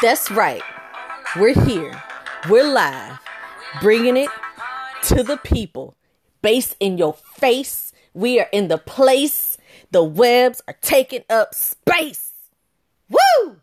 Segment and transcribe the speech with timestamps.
[0.00, 0.62] That's right.
[1.36, 2.00] We're here.
[2.48, 3.18] We're live.
[3.80, 4.30] Bringing it
[5.04, 5.96] to the people.
[6.40, 7.92] Based in your face.
[8.14, 9.58] We are in the place.
[9.90, 12.32] The Webbs are taking up space.
[13.10, 13.56] Woo!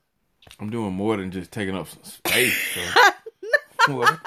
[0.59, 2.75] I'm doing more than just taking up some space.
[2.75, 3.93] So.
[3.93, 4.19] what?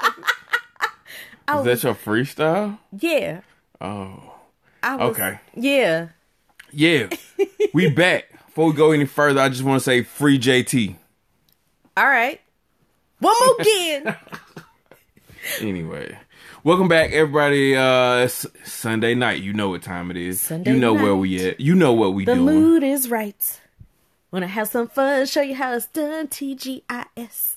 [1.59, 2.79] Is that your freestyle?
[2.97, 3.41] Yeah.
[3.79, 4.33] Oh,
[4.81, 5.39] was, Okay.
[5.53, 6.09] Yeah.
[6.71, 7.09] yeah.
[7.71, 8.31] we back.
[8.47, 10.95] Before we go any further, I just want to say free JT.
[11.99, 12.39] All right.
[13.19, 14.15] One more again.
[15.59, 16.17] Anyway,
[16.63, 17.75] welcome back, everybody.
[17.75, 19.41] Uh, it's Sunday night.
[19.41, 20.39] You know what time it is.
[20.39, 21.59] Sunday you know where we at.
[21.59, 22.55] You know what we the doing.
[22.55, 23.59] mood is right.
[24.31, 25.25] Wanna have some fun?
[25.25, 26.29] Show you how it's done.
[26.29, 27.55] TGIS.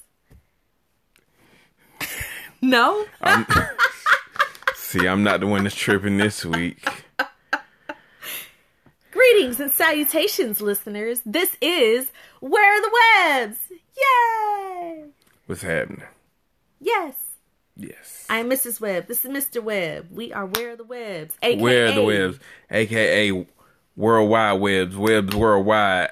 [2.60, 3.04] no?
[4.74, 6.84] See, I'm not the one that's tripping this week.
[9.12, 11.22] Greetings and salutations, listeners.
[11.24, 12.90] This is Where Are the
[13.46, 13.58] Webbs?
[13.96, 15.04] Yay!
[15.47, 16.03] What's happening?
[16.80, 17.14] Yes.
[17.76, 18.26] Yes.
[18.28, 18.80] I'm Mrs.
[18.80, 19.06] Webb.
[19.06, 19.62] This is Mr.
[19.62, 20.08] Webb.
[20.10, 21.34] We are Where Are the Webbs?
[21.42, 22.38] AKA Where are the Webbs?
[22.70, 23.47] AKA
[23.97, 24.97] Worldwide Webbs.
[24.97, 26.10] Webbs Worldwide.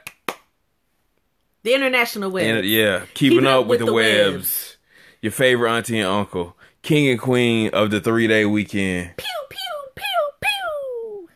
[1.62, 2.58] The International Webbs.
[2.58, 4.78] And yeah, keeping, up, with, the, Webbs.
[5.20, 6.56] Your favorite auntie and uncle.
[6.82, 9.16] King and queen of the three day weekend.
[9.18, 9.58] Pew, pew,
[9.94, 10.04] pew,
[10.40, 11.28] pew.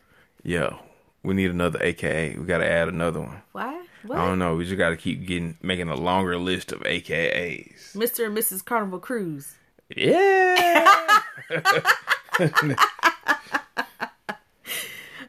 [0.43, 0.79] Yo,
[1.21, 2.37] we need another AKA.
[2.37, 3.41] We gotta add another one.
[3.51, 3.84] Why?
[4.05, 4.17] What?
[4.19, 4.55] I don't know.
[4.55, 7.93] We just gotta keep getting making a longer list of AKAs.
[7.93, 8.25] Mr.
[8.27, 8.63] and Mrs.
[8.63, 9.55] Carnival Cruise.
[9.95, 11.21] Yeah.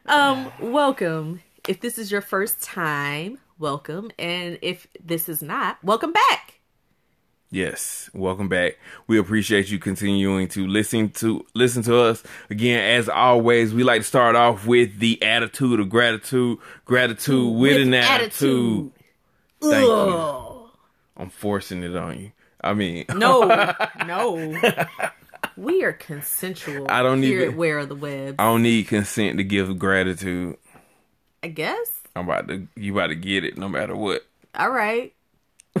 [0.07, 1.41] Um, welcome.
[1.67, 4.09] If this is your first time, welcome.
[4.17, 6.46] And if this is not, welcome back.
[7.49, 8.09] Yes.
[8.13, 8.77] Welcome back.
[9.07, 12.21] We appreciate you continuing to listen to listen to us.
[12.49, 16.57] Again, as always, we like to start off with the attitude of gratitude.
[16.83, 18.91] Gratitude with, an attitude.
[19.61, 20.69] Thank you.
[21.15, 22.31] I'm forcing it on you.
[22.61, 23.73] I mean, No,
[24.05, 24.61] no.
[25.55, 26.85] We are consensual.
[26.87, 28.35] I don't at Where the Webbs?
[28.37, 30.57] I don't need consent to give gratitude.
[31.41, 32.03] I guess.
[32.15, 34.23] I'm about to you about to get it no matter what.
[34.53, 35.15] All right.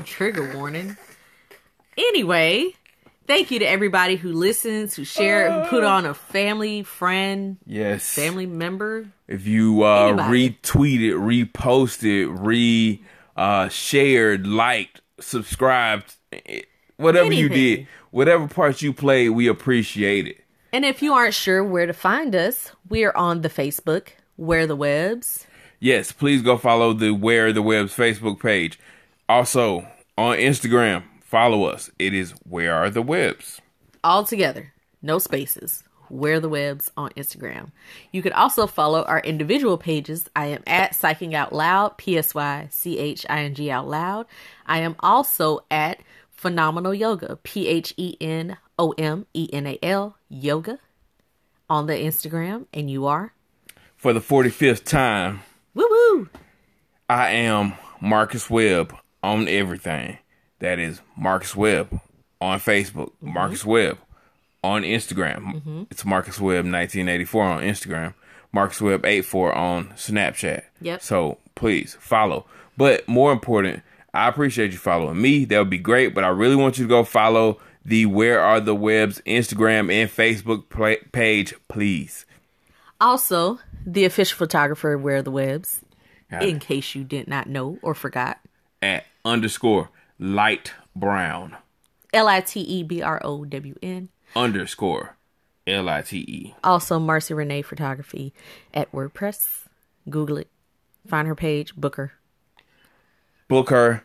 [0.03, 0.97] Trigger warning.
[1.97, 2.73] Anyway,
[3.25, 8.07] thank you to everybody who listens, who share, who put on a family, friend, Yes.
[8.13, 9.07] family member.
[9.27, 10.49] If you uh Anybody.
[10.51, 13.01] retweeted, reposted, re
[13.35, 16.61] uh shared, liked, subscribed, eh,
[16.97, 20.37] whatever you did, whatever parts you played, we appreciate it.
[20.73, 24.67] And if you aren't sure where to find us, we are on the Facebook, Where
[24.67, 25.47] the Webbs.
[25.79, 28.77] Yes, please go follow the Where the Webbs Facebook page.
[29.29, 29.87] Also
[30.17, 31.89] on Instagram, follow us.
[31.99, 33.61] It is Where Are the Webbs.
[34.03, 35.83] all together, no spaces.
[36.09, 37.71] Where the Webbs on Instagram.
[38.13, 40.29] You could also follow our individual pages.
[40.37, 43.89] I am at Psyching Out Loud, P S Y C H I N G Out
[43.89, 44.25] Loud.
[44.65, 45.99] I am also at
[46.31, 50.79] Phenomenal Yoga, P H E N O M E N A L Yoga
[51.69, 52.67] on the Instagram.
[52.73, 53.33] And you are?
[53.97, 55.41] For the 45th time,
[55.73, 56.29] Woo woo!
[57.09, 60.19] I am Marcus Webb on everything.
[60.59, 61.99] That is Marcus Webb
[62.41, 63.33] on Facebook, Mm-hmm.
[63.33, 63.97] Marcus Webb
[64.63, 65.87] on Instagram.
[65.91, 68.13] It's Marcus Webb 1984 on Instagram,
[68.51, 70.63] Marcus Webb 84 on Snapchat.
[70.81, 71.01] Yep.
[71.01, 72.45] So please follow.
[72.75, 73.81] But more important,
[74.13, 75.45] I appreciate you following me.
[75.45, 76.13] That would be great.
[76.15, 80.09] But I really want you to go follow the Where Are the Webbs Instagram and
[80.09, 82.25] Facebook pla- page, please.
[82.99, 85.81] Also, the official photographer of Where Are the Webbs,
[86.31, 86.49] Got it.
[86.49, 88.39] in case you did not know or forgot.
[88.81, 91.55] At underscore light brown.
[92.13, 94.09] L I T E B R O W N.
[94.35, 95.15] underscore
[95.65, 96.55] L I T E.
[96.63, 98.33] Also, Marcy Renee Photography
[98.73, 99.65] at WordPress.
[100.09, 100.47] Google it.
[101.07, 101.75] Find her page.
[101.75, 102.13] Book her.
[103.47, 104.03] Book her.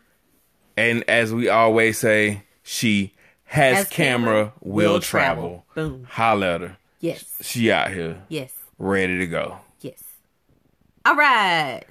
[0.77, 3.13] And as we always say, she
[3.45, 5.65] has, camera, camera, will, will travel.
[5.75, 5.91] travel.
[5.91, 6.07] Boom.
[6.11, 6.77] Holla at her.
[7.01, 7.25] Yes.
[7.41, 8.53] She out here, Yes.
[8.79, 9.59] ready to go.
[9.81, 10.03] Yes.
[11.05, 11.83] All right.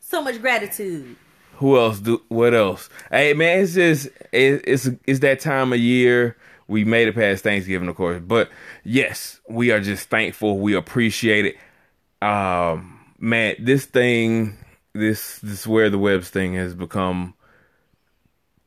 [0.00, 1.16] So much gratitude.
[1.58, 2.22] Who else do?
[2.28, 2.88] What else?
[3.10, 6.36] Hey man, it's just it, it's it's that time of year
[6.68, 8.50] We made it past Thanksgiving, of course, but
[8.84, 10.58] yes, we are just thankful.
[10.58, 12.26] We appreciate it.
[12.26, 14.56] Um, man, this thing,
[14.92, 17.34] this this where the Webbs thing has become.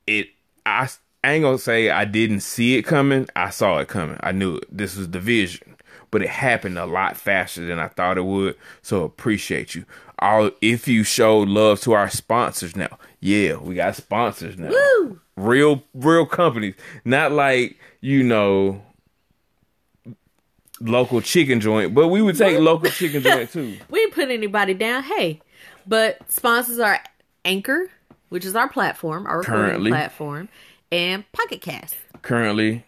[0.07, 0.27] It,
[0.65, 0.89] I,
[1.23, 3.27] I ain't gonna say I didn't see it coming.
[3.35, 4.17] I saw it coming.
[4.21, 4.65] I knew it.
[4.75, 5.75] This was division,
[6.09, 8.55] but it happened a lot faster than I thought it would.
[8.81, 9.85] So appreciate you.
[10.21, 12.97] All if you showed love to our sponsors now.
[13.19, 14.69] Yeah, we got sponsors now.
[14.69, 15.19] Woo!
[15.35, 16.75] Real, real companies,
[17.05, 18.81] not like you know
[20.79, 23.77] local chicken joint, but we would take local chicken joint too.
[23.89, 25.03] We didn't put anybody down.
[25.03, 25.41] Hey,
[25.87, 26.99] but sponsors are
[27.45, 27.89] Anchor,
[28.29, 29.91] which is our platform, our recording Currently.
[29.91, 30.49] platform,
[30.91, 31.95] and Pocket Cast.
[32.21, 32.83] currently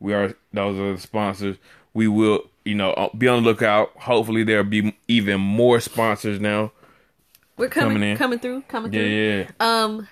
[0.00, 1.56] we are those are the sponsors
[1.94, 6.40] we will you know uh, be on the lookout hopefully there'll be even more sponsors
[6.40, 6.72] now
[7.56, 8.16] We're coming, Coming in.
[8.16, 9.08] coming through, coming yeah through.
[9.10, 10.08] yeah Um,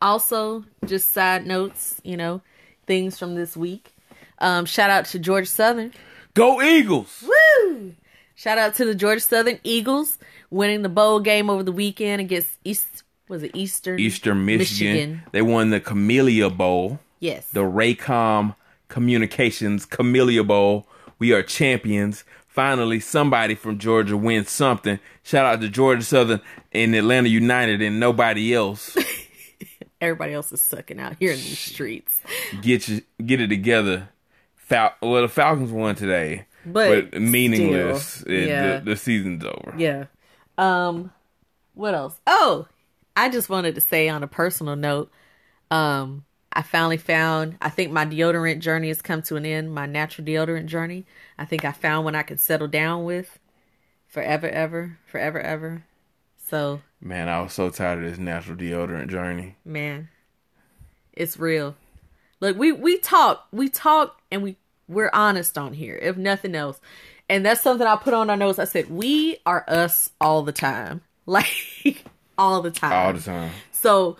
[0.00, 2.40] also, just side notes, you know,
[2.86, 3.92] things from this week.
[4.38, 5.92] Um, shout out to Georgia Southern.
[6.34, 7.94] go eagles Woo!
[8.36, 10.16] Shout out to the Georgia Southern Eagles
[10.50, 13.02] winning the bowl game over the weekend against East.
[13.28, 13.98] Was it Eastern?
[13.98, 17.48] eastern michigan, they won the camellia bowl Yes.
[17.50, 18.54] the raycom
[18.88, 20.86] communications camellia bowl
[21.18, 26.40] we are champions finally somebody from georgia wins something shout out to georgia southern
[26.72, 28.96] and atlanta united and nobody else
[30.00, 32.20] Everybody else is sucking out here in these streets.
[32.62, 34.08] get you get it together.
[34.54, 38.06] Fal- well, the Falcons won today, But meaningless.
[38.20, 38.78] still, It- yeah.
[38.78, 39.74] the, the season's over.
[39.76, 40.04] Yeah.
[40.56, 41.10] Um
[41.74, 42.20] what else?
[42.28, 42.68] Oh,
[43.16, 45.10] I just wanted to say on a personal note,
[45.72, 49.86] um I finally found I think my deodorant journey has come to an end, my
[49.86, 51.04] natural deodorant journey.
[51.38, 53.38] I think I found one I can settle down with
[54.06, 55.84] forever ever, forever ever.
[56.46, 59.56] So, Man, I was so tired of this natural deodorant journey.
[59.64, 60.08] man,
[61.12, 61.76] it's real.
[62.40, 64.56] Look, we we talk, we talk and we
[64.88, 66.80] we're honest on here, if nothing else.
[67.28, 68.58] And that's something I put on our notes.
[68.58, 72.04] I said, "We are us all the time." Like
[72.38, 72.92] all the time.
[72.92, 73.50] All the time.
[73.70, 74.16] So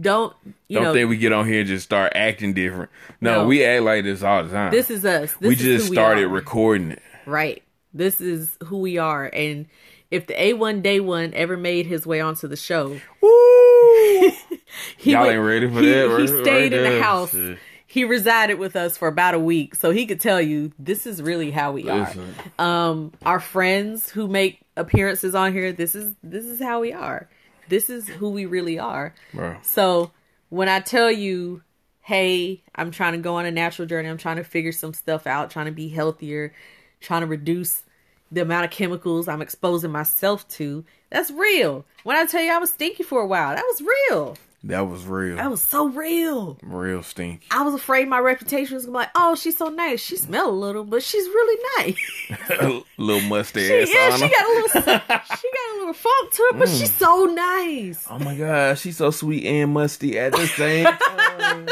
[0.00, 0.34] don't
[0.68, 2.90] you Don't know think we get on here and just start acting different.
[3.20, 3.46] No, No.
[3.46, 4.70] we act like this all the time.
[4.70, 5.32] this is us.
[5.34, 6.28] This we is just started are.
[6.28, 7.02] recording it.
[7.26, 7.62] right.
[7.94, 9.30] This is who we are.
[9.32, 9.66] And
[10.10, 14.30] if the A1 Day One ever made his way onto the show, Woo!
[14.96, 17.30] he Y'all went- ain't ready for he, that, He stayed right in the house.
[17.32, 17.58] Shit.
[17.90, 21.22] He resided with us for about a week, so he could tell you this is
[21.22, 22.12] really how we are.
[22.58, 27.30] Um, our friends who make appearances on here, this is this is how we are.
[27.68, 29.14] This is who we really are.
[29.62, 30.12] So
[30.48, 31.62] when I tell you,
[32.02, 35.26] hey, I'm trying to go on a natural journey, I'm trying to figure some stuff
[35.26, 36.54] out, trying to be healthier,
[37.00, 37.82] trying to reduce
[38.30, 41.86] the amount of chemicals I'm exposing myself to, that's real.
[42.04, 44.36] When I tell you I was stinky for a while, that was real.
[44.64, 45.36] That was real.
[45.36, 46.58] That was so real.
[46.62, 47.46] real stinky.
[47.52, 50.00] I was afraid my reputation was gonna be like, oh, she's so nice.
[50.00, 52.82] She smelled a little, but she's really nice.
[52.98, 53.88] little mustache.
[53.88, 54.30] She- yeah, on she her.
[54.30, 54.68] got a little,
[55.36, 58.04] she got a little funk to it, but she's so nice.
[58.10, 61.68] Oh my god, she's so sweet and musty at the same time.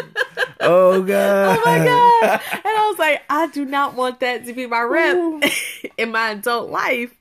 [0.61, 1.59] oh god.
[1.59, 2.41] Oh my god!
[2.53, 5.43] And I was like, I do not want that to be my rep
[5.99, 7.13] in my adult life.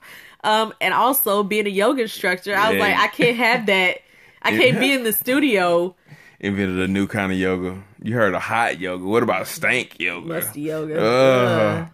[0.43, 2.83] Um, and also being a yoga instructor, I was Yeah.
[2.83, 3.97] like, I can't have that.
[4.45, 5.95] I can't be in the studio
[6.39, 7.81] Invented a new kind of yoga.
[8.03, 9.05] You heard of hot yoga.
[9.05, 10.27] What about stank yoga?
[10.27, 10.99] musty yoga.
[10.99, 11.87] Ugh.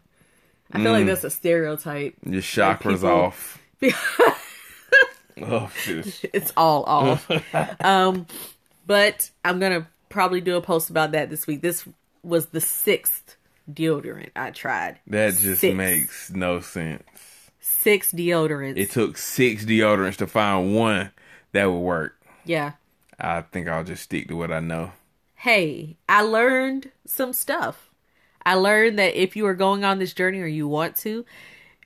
[0.73, 2.15] I feel like that's a stereotype.
[2.25, 3.61] Your chakras off.
[5.41, 6.31] oh shit.
[6.33, 7.29] it's all off.
[7.81, 8.25] um,
[8.87, 11.61] but I'm gonna probably do a post about that this week.
[11.61, 11.87] This
[12.23, 13.37] was the sixth
[13.71, 14.99] deodorant I tried.
[15.07, 15.75] That just Six.
[15.75, 17.03] makes no sense.
[17.59, 18.77] Six deodorants.
[18.77, 21.11] It took six deodorants to find one
[21.51, 22.20] that would work.
[22.45, 22.73] Yeah.
[23.19, 24.91] I think I'll just stick to what I know.
[25.35, 27.89] hey, I learned some stuff.
[28.45, 31.25] I learned that if you are going on this journey or you want to,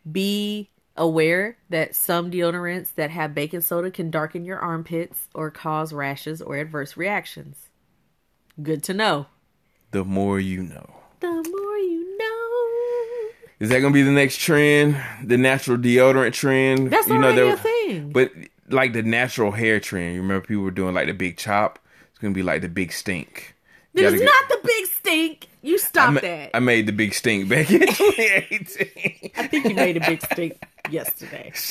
[0.09, 5.91] be aware that some deodorants that have baking soda can darken your armpits or cause
[5.91, 7.69] rashes or adverse reactions.
[8.62, 9.25] Good to know.
[9.91, 10.95] The more you know.
[11.19, 13.31] The more you know.
[13.59, 14.95] Is that gonna be the next trend?
[15.24, 16.91] The natural deodorant trend?
[16.91, 18.12] That's you already there- thing.
[18.12, 18.31] But
[18.69, 21.79] like the natural hair trend, you remember people were doing like the big chop?
[22.10, 23.55] It's gonna be like the big stink.
[23.93, 25.48] You is get- not the big stink.
[25.62, 26.51] You I, stop ma- that.
[26.53, 29.31] I made the big stink back in 2018.
[29.38, 31.51] I think you made a big stink yesterday.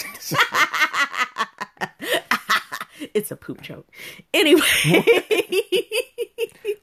[3.14, 3.86] it's a poop joke.
[4.32, 4.62] Anyway,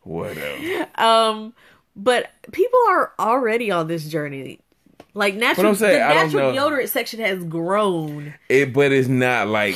[0.03, 0.87] Whatever.
[0.95, 1.53] um,
[1.95, 4.59] but people are already on this journey.
[5.13, 8.33] Like natural, saying, the natural deodorant section has grown.
[8.47, 9.75] It, but it's not like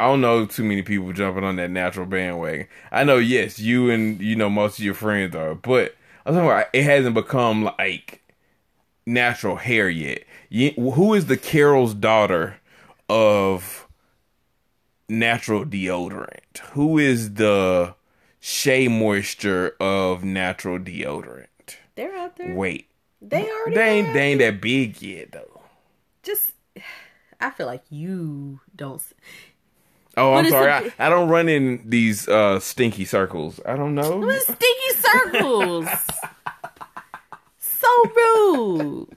[0.00, 2.66] I don't know too many people jumping on that natural bandwagon.
[2.90, 6.48] I know, yes, you and you know most of your friends are, but I'm talking
[6.48, 8.22] about it hasn't become like
[9.04, 10.24] natural hair yet.
[10.48, 12.56] You, who is the Carol's daughter
[13.10, 13.86] of
[15.08, 16.58] natural deodorant?
[16.72, 17.94] Who is the
[18.40, 21.46] Shea Moisture of natural deodorant?
[21.94, 22.54] They're out there.
[22.54, 22.88] Wait,
[23.20, 25.60] They already they ain't they ain't that big yet though.
[26.22, 26.52] Just,
[27.40, 29.02] I feel like you don't.
[30.20, 30.92] Oh, I'm sorry.
[30.98, 33.60] I, don't run in these uh stinky circles.
[33.66, 34.18] I don't know.
[34.18, 35.88] What sticky circles?
[37.58, 39.08] so rude.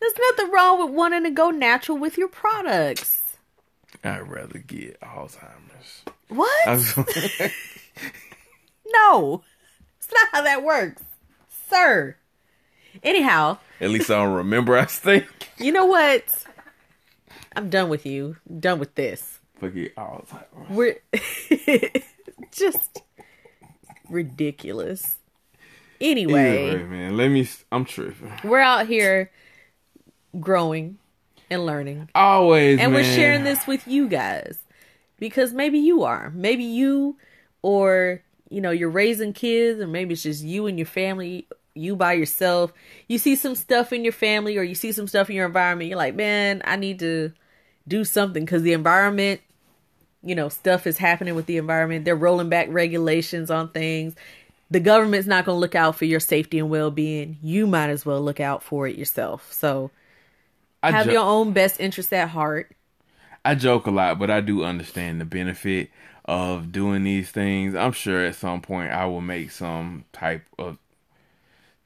[0.00, 3.36] There's nothing wrong with wanting to go natural with your products.
[4.04, 6.04] I'd rather get Alzheimer's.
[6.28, 7.52] What?
[8.92, 9.42] No,
[9.98, 11.02] it's not how that works,
[11.68, 12.16] sir.
[13.02, 14.76] Anyhow, At least I don't remember.
[14.76, 15.26] I think.
[15.58, 16.24] you know what?
[17.54, 18.36] I'm done with you.
[18.48, 19.40] I'm done with this.
[19.58, 20.70] Forget Alzheimer's.
[20.70, 20.98] We're
[22.52, 23.02] just
[24.08, 25.16] ridiculous.
[26.00, 26.70] Anyway.
[26.70, 27.48] Anyway, man, let me.
[27.72, 28.32] I'm tripping.
[28.44, 29.30] we're out here
[30.38, 30.98] growing
[31.50, 34.60] and learning Always, and we're sharing this with you guys
[35.18, 37.16] because maybe you are maybe you
[37.62, 41.46] or you know you're raising kids or maybe it's just you and your family
[41.78, 42.72] you by yourself.
[43.08, 45.88] You see some stuff in your family or you see some stuff in your environment
[45.88, 47.32] you're like man i need to
[47.88, 48.44] do something.
[48.44, 49.40] Because the environment
[50.22, 52.04] you know stuff is happening with the environment.
[52.04, 54.14] They're rolling back regulations on things.
[54.70, 57.38] The government's not going to look out for your safety and well-being.
[57.42, 59.50] You might as well look out for it yourself.
[59.50, 59.90] So
[60.82, 62.76] I, have jo- your own best interest at heart.
[63.46, 65.88] I joke a lot, but I do understand the benefit
[66.26, 67.74] of doing these things.
[67.74, 70.76] I'm sure at some point I will make some type of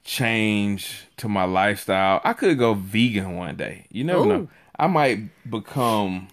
[0.04, 2.20] change to my lifestyle.
[2.24, 3.86] I could go vegan one day.
[3.90, 4.48] You never know.
[4.78, 5.18] I might
[5.48, 6.28] become,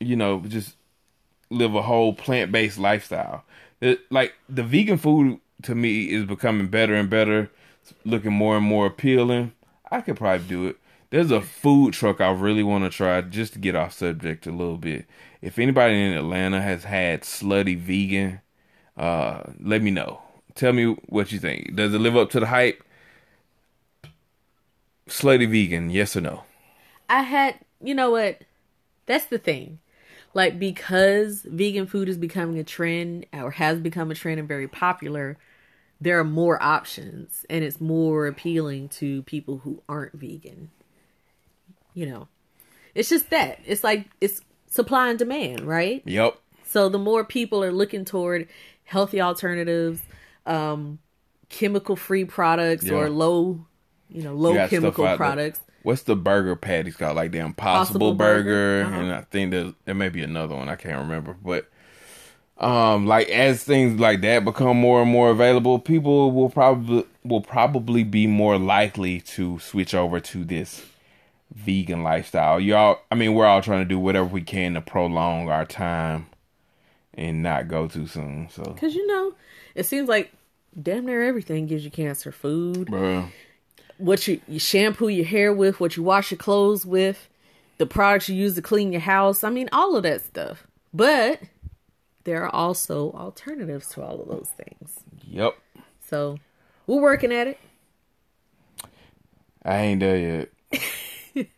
[0.00, 0.76] you know, just
[1.50, 3.44] live a whole plant based lifestyle.
[3.80, 7.50] It, like the vegan food to me is becoming better and better,
[8.04, 9.52] looking more and more appealing.
[9.90, 10.76] I could probably do it.
[11.10, 14.50] There's a food truck I really want to try just to get off subject a
[14.50, 15.06] little bit.
[15.40, 18.40] If anybody in Atlanta has had slutty vegan,
[18.96, 20.23] uh, let me know.
[20.54, 21.74] Tell me what you think.
[21.74, 22.82] Does it live up to the hype?
[25.08, 26.44] Slutty vegan, yes or no?
[27.08, 28.40] I had, you know what?
[29.06, 29.80] That's the thing.
[30.32, 34.66] Like, because vegan food is becoming a trend or has become a trend and very
[34.66, 35.36] popular,
[36.00, 40.70] there are more options and it's more appealing to people who aren't vegan.
[41.94, 42.28] You know,
[42.94, 43.60] it's just that.
[43.64, 46.02] It's like, it's supply and demand, right?
[46.04, 46.36] Yep.
[46.64, 48.48] So the more people are looking toward
[48.84, 50.02] healthy alternatives,
[50.46, 50.98] um,
[51.48, 53.66] chemical free products or low,
[54.08, 55.60] you know, low stuff chemical products.
[55.82, 57.16] What's the burger patties called?
[57.16, 59.00] Like the Impossible Possible Burger, Burger, uh-huh.
[59.00, 61.36] and I think there's there may be another one I can't remember.
[61.42, 61.68] But
[62.58, 67.42] um, like as things like that become more and more available, people will probably will
[67.42, 70.84] probably be more likely to switch over to this
[71.54, 72.60] vegan lifestyle.
[72.60, 76.26] Y'all, I mean, we're all trying to do whatever we can to prolong our time
[77.14, 78.48] and not go too soon.
[78.50, 79.34] So, Because, you know,
[79.74, 80.32] it seems like
[80.80, 82.32] damn near everything gives you cancer.
[82.32, 83.26] Food, bro,
[83.98, 87.28] what you, you shampoo your hair with, what you wash your clothes with,
[87.78, 89.44] the products you use to clean your house.
[89.44, 90.66] I mean, all of that stuff.
[90.92, 91.40] But
[92.24, 95.00] there are also alternatives to all of those things.
[95.26, 95.56] yep,
[96.08, 96.38] So
[96.86, 97.58] we're working at it.
[99.64, 100.48] I ain't there
[101.34, 101.48] yet.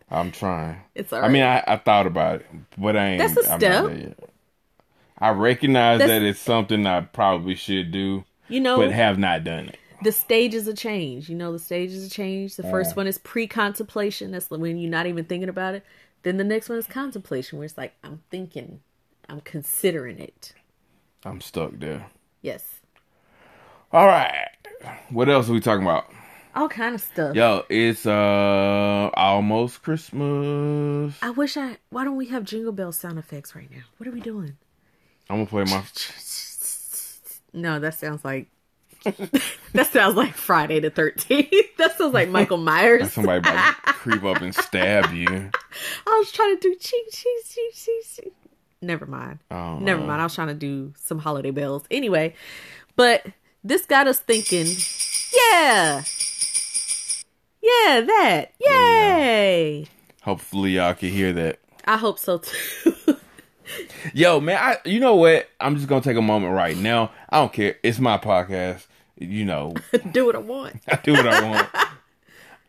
[0.10, 0.80] I'm trying.
[0.94, 1.42] it's all I mean.
[1.42, 2.46] I, I thought about it,
[2.78, 3.34] but I ain't.
[3.34, 4.29] That's a step.
[5.20, 5.36] Not there yet.
[5.36, 9.44] I recognize That's- that it's something I probably should do, you know, but have not
[9.44, 9.78] done it.
[10.02, 11.28] the stages of change.
[11.28, 12.56] You know, the stages of change.
[12.56, 14.30] The first one is pre-contemplation.
[14.30, 15.84] That's when you're not even thinking about it.
[16.22, 18.80] Then the next one is contemplation, where it's like I'm thinking,
[19.28, 20.54] I'm considering it.
[21.24, 22.06] I'm stuck there.
[22.42, 22.80] Yes,
[23.92, 24.48] All right.
[25.10, 26.06] What else are we talking about?
[26.54, 27.34] all kind of stuff.
[27.36, 31.16] Yo, it's uh almost Christmas.
[31.22, 31.76] I wish I.
[31.90, 33.82] Why don't we have jingle bell sound effects right now?
[33.98, 34.56] What are we doing?
[35.30, 35.82] I'm gonna play my.
[37.52, 38.46] No, that sounds like.
[39.72, 41.50] that sounds like Friday the Thirteenth.
[41.78, 43.12] that sounds like Michael Myers.
[43.12, 45.50] Somebody about to creep up and stab you.
[46.06, 48.32] I was trying to do cheek, cheek, cheek, cheek, cheek.
[48.80, 49.40] Never mind.
[49.50, 50.20] Oh, Never mind.
[50.20, 51.82] I was trying to do some holiday bells.
[51.90, 52.34] Anyway,
[52.94, 53.26] but
[53.64, 54.66] this got us thinking.
[55.34, 56.04] Yeah,
[57.62, 58.52] yeah, that.
[58.60, 59.86] Yay!
[60.22, 61.58] Hopefully y'all can hear that.
[61.84, 63.16] I hope so too.
[64.14, 65.48] Yo, man, I you know what?
[65.60, 67.10] I'm just gonna take a moment right now.
[67.28, 67.76] I don't care.
[67.82, 68.86] It's my podcast.
[69.18, 69.74] You know,
[70.12, 70.80] do what I want.
[70.88, 71.68] I do what I want.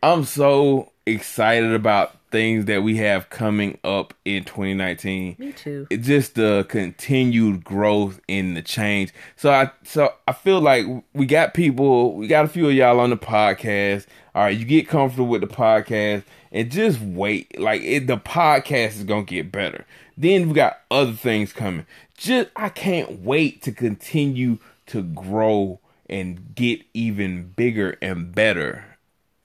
[0.02, 5.36] I'm so excited about things that we have coming up in 2019.
[5.38, 5.86] Me too.
[5.90, 9.12] It's just the continued growth in the change.
[9.36, 13.00] So I so I feel like we got people, we got a few of y'all
[13.00, 14.06] on the podcast.
[14.34, 17.58] All right, you get comfortable with the podcast and just wait.
[17.58, 19.84] Like it, the podcast is gonna get better.
[20.16, 21.86] Then we got other things coming.
[22.16, 28.84] Just I can't wait to continue to grow and get even bigger and better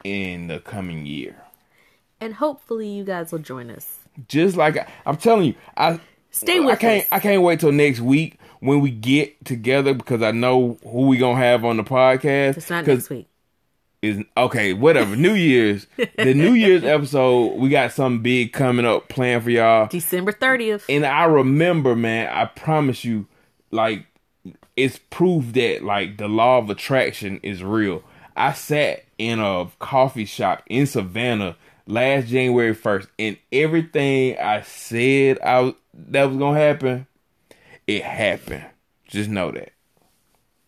[0.04, 1.44] in the coming year.
[2.20, 4.00] And hopefully you guys will join us.
[4.28, 6.00] Just like I, I'm telling you, I
[6.32, 7.10] Stay with I can't us.
[7.12, 11.18] I can't wait till next week when we get together because I know who we
[11.18, 12.58] gonna have on the podcast.
[12.58, 13.28] It's not next week.
[14.00, 15.16] Is okay, whatever.
[15.16, 19.88] New Year's, the New Year's episode, we got something big coming up planned for y'all.
[19.88, 20.84] December 30th.
[20.88, 23.26] And I remember, man, I promise you,
[23.72, 24.06] like
[24.76, 28.04] it's proof that like the law of attraction is real.
[28.36, 31.56] I sat in a coffee shop in Savannah
[31.88, 37.08] last January first, and everything I said I was, that was gonna happen,
[37.88, 38.66] it happened.
[39.08, 39.74] Just know that.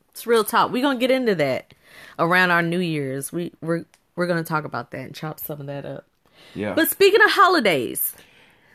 [0.09, 0.71] It's real talk.
[0.71, 1.75] We're gonna get into that
[2.19, 3.31] around our New Year's.
[3.31, 3.85] We we're
[4.15, 6.05] we're gonna talk about that and chop some of that up.
[6.53, 6.73] Yeah.
[6.73, 8.13] But speaking of holidays,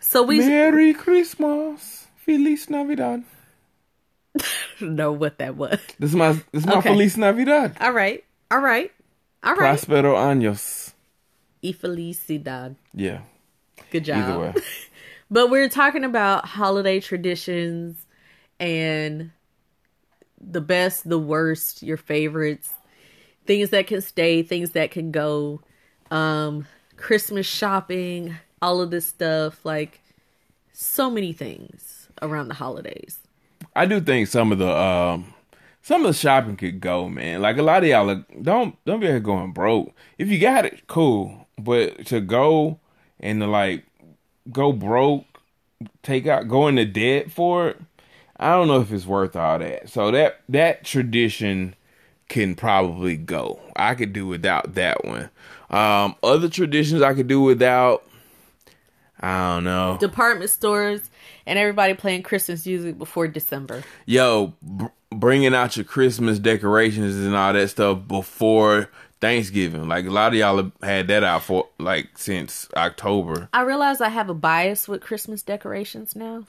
[0.00, 3.22] so we Merry Christmas, Feliz Navidad.
[4.80, 5.78] know what that was.
[5.98, 6.88] This is my this is my Okay.
[6.88, 7.76] Feliz Navidad.
[7.80, 8.90] All right, all right,
[9.44, 9.58] all right.
[9.58, 10.92] Prospero años.
[11.62, 12.74] Y felicidad.
[12.92, 13.20] Yeah.
[13.90, 14.18] Good job.
[14.18, 14.54] Either way.
[15.30, 17.96] But we're talking about holiday traditions
[18.60, 19.30] and
[20.38, 22.70] the best, the worst, your favorites,
[23.46, 25.60] things that can stay, things that can go,
[26.10, 30.00] um, Christmas shopping, all of this stuff, like
[30.72, 33.18] so many things around the holidays.
[33.76, 35.34] I do think some of the um
[35.82, 37.42] some of the shopping could go, man.
[37.42, 39.94] Like a lot of y'all don't don't be going broke.
[40.18, 41.46] If you got it, cool.
[41.58, 42.80] But to go
[43.20, 43.84] and to like
[44.50, 45.24] go broke,
[46.02, 47.80] take out go into debt for it,
[48.36, 49.88] I don't know if it's worth all that.
[49.88, 51.74] So that that tradition
[52.28, 53.60] can probably go.
[53.76, 55.30] I could do without that one.
[55.70, 58.04] Um other traditions I could do without
[59.20, 59.96] I don't know.
[59.98, 61.00] Department stores
[61.46, 63.82] and everybody playing Christmas music before December.
[64.06, 69.88] yo, br- bringing out your Christmas decorations and all that stuff before Thanksgiving.
[69.88, 73.48] Like a lot of y'all have had that out for like since October.
[73.52, 76.44] I realize I have a bias with Christmas decorations now.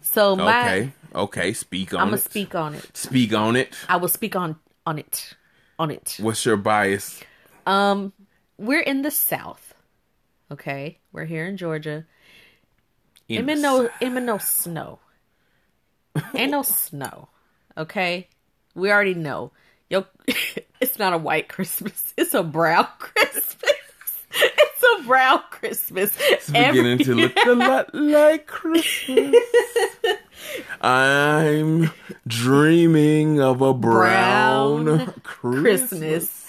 [0.00, 2.10] So my Okay, okay, speak on I'm it.
[2.10, 2.96] gonna speak on it.
[2.96, 3.74] Speak on it.
[3.88, 5.34] I will speak on on it.
[5.78, 6.16] On it.
[6.20, 7.20] What's your bias?
[7.66, 8.12] Um
[8.58, 9.74] we're in the south.
[10.50, 10.98] Okay?
[11.12, 12.06] We're here in Georgia.
[13.28, 14.98] In Ain't no ain't no snow.
[16.34, 17.28] ain't no snow.
[17.76, 18.28] Okay?
[18.74, 19.52] We already know.
[19.90, 20.06] Yo
[20.80, 22.14] it's not a white Christmas.
[22.16, 23.56] It's a brown Christmas.
[24.30, 26.10] It's a brown Christmas.
[26.20, 29.34] It's beginning to look a lot like Christmas.
[30.80, 31.90] I'm
[32.26, 35.90] dreaming of a brown, Brown Christmas.
[35.90, 36.44] Christmas.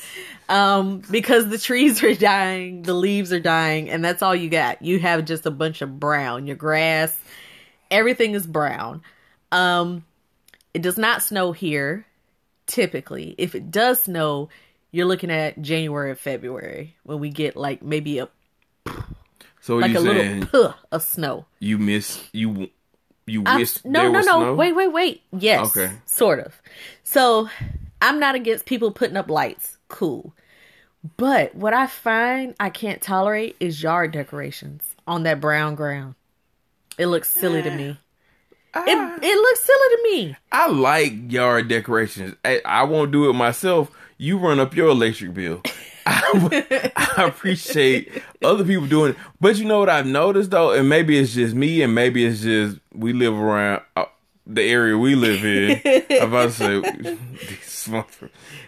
[0.50, 4.82] Um, because the trees are dying, the leaves are dying, and that's all you got.
[4.82, 6.48] You have just a bunch of brown.
[6.48, 7.16] Your grass,
[7.92, 9.04] everything is brown.
[9.52, 10.06] Um,
[10.74, 12.06] it does not snow here,
[12.66, 13.36] typically.
[13.38, 14.50] If it does snow,
[14.92, 18.28] you're looking at January or February when we get like maybe a
[19.62, 21.46] So like a little puh of snow.
[21.60, 22.70] You miss you
[23.30, 24.22] you wish no, no, no.
[24.22, 24.56] snow?
[24.56, 25.22] Wait, wait, wait.
[25.32, 25.76] Yes.
[25.76, 25.94] Okay.
[26.06, 26.62] Sort of.
[27.04, 27.50] So
[28.02, 29.78] I'm not against people putting up lights.
[29.88, 30.34] Cool.
[31.18, 36.16] But what I find I can't tolerate is yard decorations on that brown ground.
[36.98, 37.98] It looks silly to me.
[38.74, 38.84] Ah.
[38.86, 40.38] It it looks silly to me.
[40.52, 42.36] I like yard decorations.
[42.44, 43.90] I, I won't do it myself.
[44.18, 45.64] You run up your electric bill.
[46.06, 50.88] I, I appreciate other people doing it, but you know what I've noticed though, and
[50.90, 54.06] maybe it's just me, and maybe it's just we live around uh,
[54.48, 55.82] the area we live in.
[56.22, 57.18] I'm about to
[57.64, 58.04] say.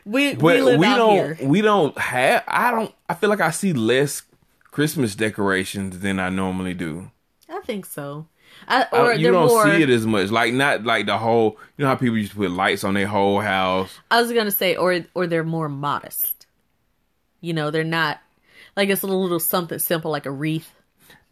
[0.06, 1.14] We but we live we out don't.
[1.38, 1.38] here.
[1.48, 2.44] We don't have.
[2.48, 2.94] I don't.
[3.08, 4.24] I feel like I see less
[4.72, 7.12] Christmas decorations than I normally do.
[7.50, 8.26] I think so.
[8.68, 9.64] I, I- you don't more.
[9.66, 10.30] see it as much.
[10.32, 11.58] Like not like the whole.
[11.78, 14.00] You know how people used to put lights on their whole house.
[14.10, 16.41] I was gonna say, or or they're more modest.
[17.42, 18.20] You know, they're not
[18.78, 20.72] like it's a little something simple like a wreath,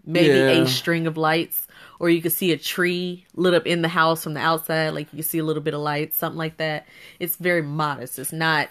[0.06, 0.64] maybe Yeah.
[0.64, 1.68] a string of lights,
[2.00, 5.08] or you could see a tree lit up in the house from the outside, like
[5.14, 6.86] you can see a little bit of light, something like that.
[7.20, 8.18] It's very modest.
[8.20, 8.70] It's not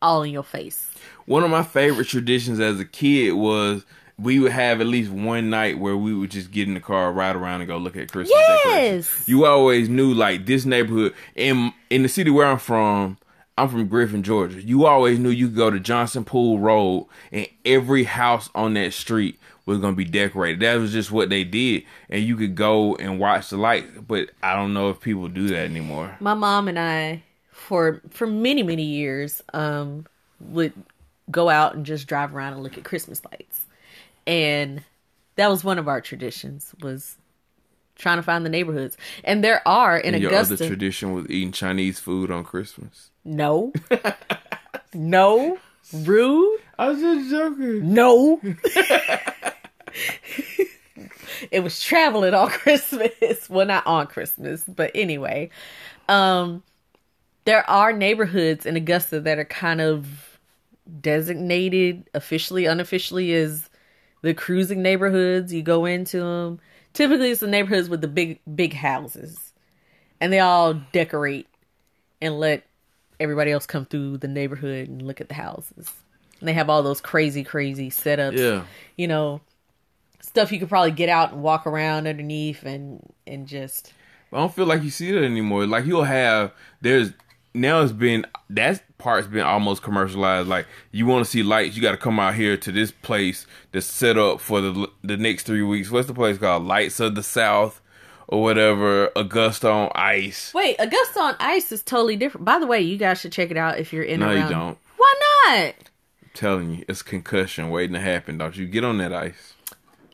[0.00, 0.90] all in your face.
[1.26, 3.84] One of my favorite traditions as a kid was
[4.18, 7.12] we would have at least one night where we would just get in the car,
[7.12, 9.28] ride around, and go look at Christmas decorations.
[9.28, 13.18] You always knew like this neighborhood in in the city where I'm from.
[13.58, 14.62] I'm from Griffin, Georgia.
[14.62, 18.92] You always knew you could go to Johnson Pool Road, and every house on that
[18.94, 20.60] street was gonna be decorated.
[20.60, 23.88] That was just what they did, and you could go and watch the lights.
[24.06, 26.16] But I don't know if people do that anymore.
[26.20, 30.06] My mom and I, for for many many years, um,
[30.40, 30.72] would
[31.30, 33.66] go out and just drive around and look at Christmas lights,
[34.26, 34.82] and
[35.36, 37.16] that was one of our traditions was
[37.96, 38.96] trying to find the neighborhoods.
[39.22, 40.54] And there are in And your Augusta.
[40.54, 43.10] other tradition was eating Chinese food on Christmas.
[43.24, 43.72] No,
[44.94, 45.58] no,
[45.92, 46.60] rude.
[46.78, 47.92] I was just joking.
[47.94, 48.40] No.
[51.50, 53.48] it was traveling on Christmas.
[53.48, 55.50] Well, not on Christmas, but anyway.
[56.08, 56.62] Um
[57.44, 60.38] there are neighborhoods in Augusta that are kind of
[61.00, 63.68] designated officially unofficially as
[64.22, 65.52] the cruising neighborhoods.
[65.52, 66.60] You go into them.
[66.92, 69.52] Typically it's the neighborhoods with the big big houses.
[70.20, 71.48] And they all decorate
[72.20, 72.64] and let
[73.22, 75.90] everybody else come through the neighborhood and look at the houses.
[76.40, 78.36] And they have all those crazy, crazy setups.
[78.36, 78.64] Yeah.
[78.96, 79.40] You know,
[80.20, 83.92] stuff you could probably get out and walk around underneath and and just
[84.32, 85.66] I don't feel like you see that anymore.
[85.66, 87.12] Like you'll have there's
[87.54, 90.48] now it's been that part's been almost commercialized.
[90.48, 93.46] Like you want to see lights, you got to come out here to this place
[93.72, 95.90] that's set up for the the next three weeks.
[95.90, 96.64] What's the place called?
[96.64, 97.81] Lights of the South
[98.32, 99.10] or whatever.
[99.14, 100.52] Augusta on Ice.
[100.54, 100.76] wait.
[100.78, 102.44] Augusta on Ice is totally different.
[102.44, 104.20] By the way, you guys should check it out if you're in.
[104.20, 104.78] No, and you don't.
[104.96, 105.14] Why
[105.46, 105.74] not?
[106.22, 108.38] I'm telling you, it's concussion waiting to happen.
[108.38, 109.52] Don't you get on that ice?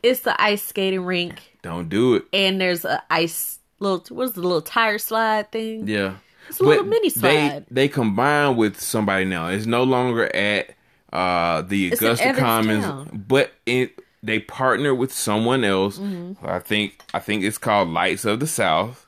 [0.03, 2.25] It's the ice skating rink, Don't do it.
[2.31, 4.03] and there's a ice little.
[4.15, 5.87] What's the little tire slide thing?
[5.87, 6.15] Yeah.
[6.47, 7.65] It's a little mini slide.
[7.69, 9.49] they combine with somebody now.
[9.49, 10.71] It's no longer at
[11.13, 15.97] uh the Augusta Commons, but it they partner with someone else.
[15.97, 16.45] Mm-hmm.
[16.45, 19.07] I think I think it's called Lights of the South.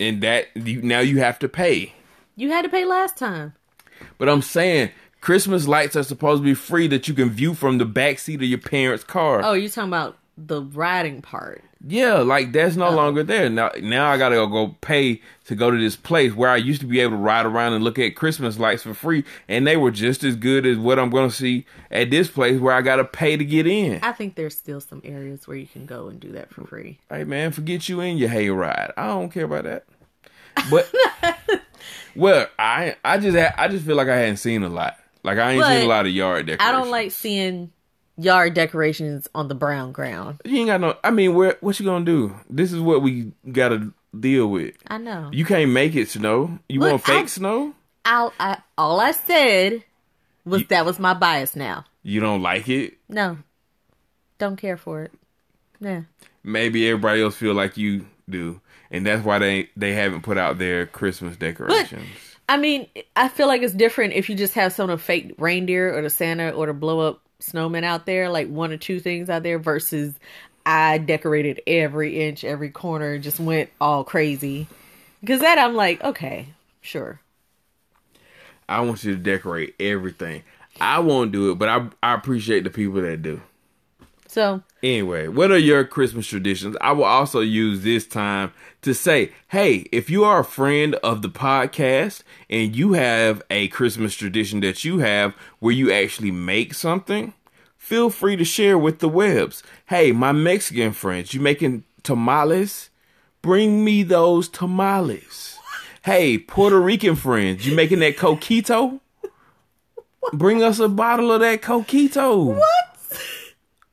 [0.00, 1.94] And that you now you have to pay.
[2.36, 3.54] You had to pay last time.
[4.16, 4.90] But I'm saying
[5.20, 8.36] Christmas lights are supposed to be free that you can view from the back seat
[8.36, 9.40] of your parents' car.
[9.42, 11.64] Oh, you're talking about the riding part.
[11.86, 13.48] Yeah, like that's no longer there.
[13.48, 16.80] Now now I gotta go, go pay to go to this place where I used
[16.80, 19.76] to be able to ride around and look at Christmas lights for free and they
[19.76, 23.04] were just as good as what I'm gonna see at this place where I gotta
[23.04, 24.00] pay to get in.
[24.02, 26.98] I think there's still some areas where you can go and do that for free.
[27.10, 28.92] Hey man, forget you in your hayride.
[28.96, 29.84] I don't care about that.
[30.70, 30.92] But
[32.16, 34.98] well, I I just I just feel like I hadn't seen a lot.
[35.22, 36.56] Like I ain't seen a lot of yard there.
[36.58, 37.70] I don't like seeing
[38.18, 40.40] yard decorations on the brown ground.
[40.44, 42.34] you ain't got no I mean where what you gonna do?
[42.50, 44.74] This is what we gotta deal with.
[44.88, 45.30] I know.
[45.32, 46.58] You can't make it snow.
[46.68, 47.74] You Look, want fake I- snow?
[48.04, 49.84] I'll, I all I said
[50.44, 51.54] was You- that was my bias.
[51.54, 52.94] Now, You don't like it?
[53.08, 53.38] no,
[54.38, 55.12] don't care for it.
[55.80, 56.02] Yeah,
[56.42, 60.58] Maybe everybody else feel like you do, and that's why they they haven't put out
[60.58, 62.06] their Christmas decorations.
[62.48, 65.34] I mean, I feel like it's different if you just have some of the fake
[65.38, 69.00] reindeer or the Santa or the blow up snowman out there, like one or two
[69.00, 70.14] things out there, versus
[70.66, 74.66] I decorated every inch, every corner, just went all crazy.
[75.20, 76.48] Because that I'm like, okay,
[76.80, 77.20] sure.
[78.68, 80.42] I want you to decorate everything.
[80.80, 83.40] I won't do it, but I I appreciate the people that do.
[84.38, 86.76] So Anyway, what are your Christmas traditions?
[86.80, 91.22] I will also use this time to say, hey, if you are a friend of
[91.22, 96.72] the podcast and you have a Christmas tradition that you have where you actually make
[96.72, 97.34] something,
[97.76, 99.64] feel free to share with the Webbs.
[99.86, 102.90] Hey, my Mexican friends, you making tamales?
[103.42, 105.58] Bring me those tamales.
[106.04, 109.00] Hey, Puerto Rican friends, you making that coquito?
[110.32, 112.54] Bring us a bottle of that coquito.
[112.54, 112.87] What?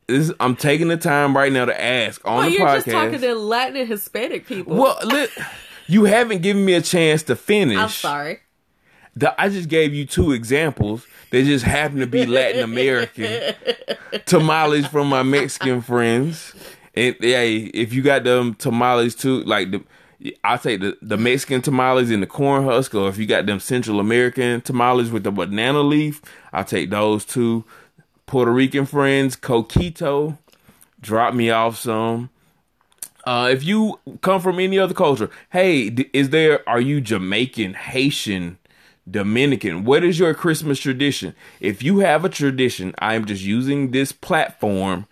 [0.07, 2.73] This, I'm taking the time right now to ask on well, the you're podcast.
[2.75, 4.75] just talking to Latin and Hispanic people.
[4.75, 5.27] well, li-
[5.87, 7.77] you haven't given me a chance to finish.
[7.77, 8.39] I'm sorry.
[9.15, 11.07] The- I just gave you two examples.
[11.31, 13.55] They just happen to be Latin American
[14.25, 16.53] tamales from my Mexican friends.
[16.93, 19.83] And hey, if you got them tamales too, like the,
[20.43, 23.59] I'll take the, the Mexican tamales in the corn husk, or if you got them
[23.59, 26.21] Central American tamales with the banana leaf,
[26.53, 27.65] I'll take those too.
[28.25, 30.37] Puerto Rican friends, coquito,
[31.01, 32.29] drop me off some.
[33.25, 36.67] Uh, if you come from any other culture, hey, is there?
[36.69, 38.59] Are you Jamaican, Haitian,
[39.09, 39.83] Dominican?
[39.83, 41.35] What is your Christmas tradition?
[41.59, 45.07] If you have a tradition, I am just using this platform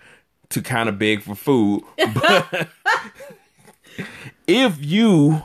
[0.49, 1.84] to kind of beg for food.
[2.13, 2.67] But
[4.47, 5.43] if you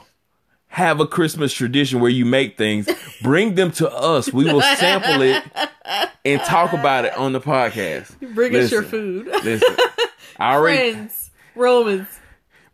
[0.69, 2.89] have a Christmas tradition where you make things,
[3.23, 4.33] bring them to us.
[4.33, 5.43] We will sample it
[6.25, 8.19] and talk about it on the podcast.
[8.35, 9.27] Bring us your food.
[9.27, 9.77] Listen,
[10.39, 12.09] I already Friends, Romans.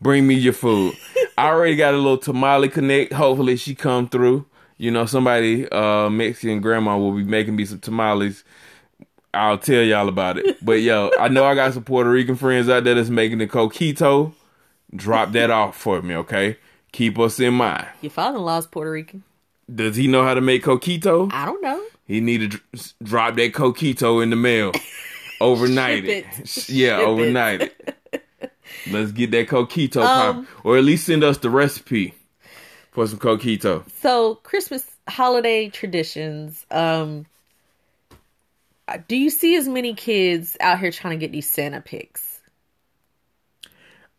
[0.00, 0.94] bring me your food.
[1.38, 3.12] I already got a little tamale connect.
[3.12, 4.46] Hopefully she come through.
[4.76, 8.44] You know, somebody uh Mexican grandma will be making me some tamales
[9.34, 10.64] I'll tell y'all about it.
[10.64, 13.46] But yo, I know I got some Puerto Rican friends out there that's making the
[13.48, 14.32] coquito.
[14.94, 16.56] Drop that off for me, okay?
[16.94, 17.88] Keep us in mind.
[18.02, 19.24] Your father-in-law's Puerto Rican.
[19.74, 21.28] Does he know how to make coquito?
[21.32, 21.82] I don't know.
[22.06, 24.70] He need to dr- drop that coquito in the mail.
[25.40, 26.24] Overnight it.
[26.38, 26.68] it.
[26.68, 27.04] Yeah, Ship it.
[27.08, 27.96] overnight it.
[28.92, 30.64] Let's get that coquito Um, pop.
[30.64, 32.14] Or at least send us the recipe
[32.92, 33.82] for some coquito.
[34.00, 36.64] So Christmas holiday traditions.
[36.70, 37.26] Um,
[39.08, 42.38] do you see as many kids out here trying to get these Santa pics?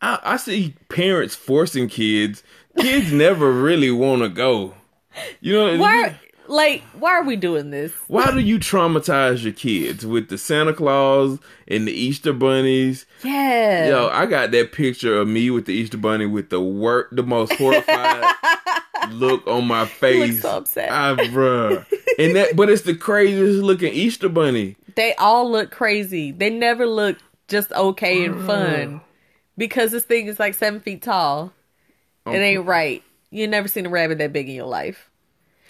[0.02, 2.42] I, I see parents forcing kids.
[2.78, 4.74] Kids never really want to go.
[5.40, 6.18] You know Why?
[6.48, 7.92] Like, why are we doing this?
[8.06, 13.04] Why do you traumatize your kids with the Santa Claus and the Easter bunnies?
[13.24, 13.88] Yeah.
[13.88, 17.24] Yo, I got that picture of me with the Easter bunny with the work, the
[17.24, 18.24] most horrified
[19.10, 20.42] look on my face.
[20.42, 20.90] so upset.
[20.90, 21.84] Ah, bruh.
[22.18, 24.76] And that, but it's the craziest looking Easter bunny.
[24.94, 26.30] They all look crazy.
[26.32, 29.00] They never look just okay and fun
[29.58, 31.52] because this thing is like seven feet tall.
[32.26, 33.02] It ain't right.
[33.30, 35.10] You never seen a rabbit that big in your life.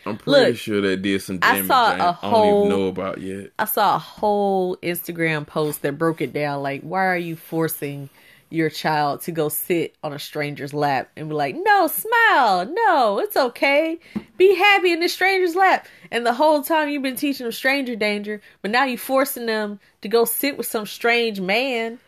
[0.04, 1.64] I'm pretty Look, sure that did some damage.
[1.64, 3.50] I saw I, a don't whole- even know about yet.
[3.58, 6.62] I saw a whole Instagram post that broke it down.
[6.62, 8.08] Like, why are you forcing
[8.48, 12.64] your child to go sit on a stranger's lap and be like, no, smile.
[12.66, 13.98] No, it's okay.
[14.38, 15.88] Be happy in the stranger's lap.
[16.12, 19.80] And the whole time you've been teaching them stranger danger, but now you're forcing them
[20.02, 21.98] to go sit with some strange man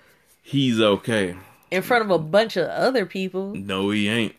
[0.43, 1.35] He's okay.
[1.73, 3.55] in front of a bunch of other people.
[3.57, 4.37] No, he ain't.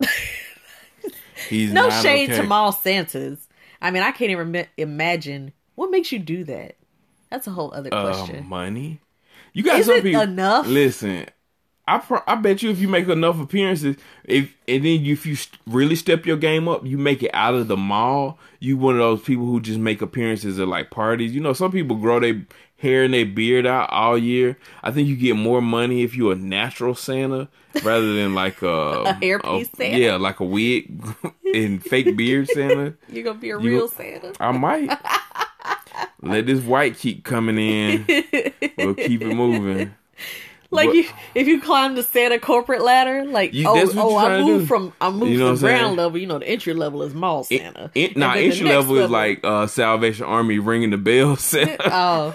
[1.48, 2.40] He's No shade okay.
[2.42, 3.46] to mall Santas.
[3.80, 6.74] I mean, I can't even ima- imagine what makes you do that.
[7.30, 8.46] That's a whole other Uh, question.
[8.48, 9.00] money.
[9.52, 10.20] You got Is some people.
[10.20, 10.66] enough?
[10.66, 11.26] Listen,
[11.86, 15.24] I pro- I bet you if you make enough appearances, if and then you, if
[15.24, 18.38] you st- really step your game up, you make it out of the mall.
[18.60, 21.34] You one of those people who just make appearances at like parties.
[21.34, 22.42] You know, some people grow their
[22.78, 24.56] hair and their beard out all year.
[24.82, 27.48] I think you get more money if you're a natural Santa
[27.84, 28.66] rather than like a,
[29.06, 29.98] A hairpiece Santa?
[29.98, 31.02] Yeah, like a wig
[31.54, 32.94] and fake beard Santa.
[33.08, 34.32] You're gonna be a You- real Santa.
[34.40, 34.90] I might.
[36.22, 38.04] Let this white keep coming in.
[38.76, 39.94] We'll keep it moving.
[40.70, 41.04] Like you,
[41.34, 45.10] if you climb the Santa corporate ladder, like You- oh, oh, I moved from I
[45.10, 45.78] moved You know from what I'm saying?
[45.78, 46.18] ground level.
[46.18, 47.90] You know, the entry level is mall Santa.
[47.94, 51.36] It, And nah, the entry next level is like uh, Salvation Army ringing the bell
[51.38, 52.34] Santa oh,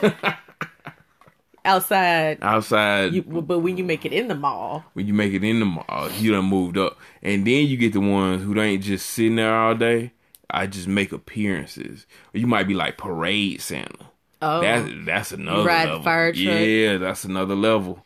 [1.65, 2.39] outside.
[2.41, 3.13] outside.
[3.13, 5.65] You, but when you make it in the mall, when you make it in the
[5.65, 9.35] mall, you done moved up, and then you get the ones who ain't just sitting
[9.35, 10.11] there all day.
[10.49, 12.05] I just make appearances.
[12.33, 14.05] Or you might be like parade Santa.
[14.41, 16.33] oh, That's that's another level.
[16.35, 18.05] Yeah, that's another level.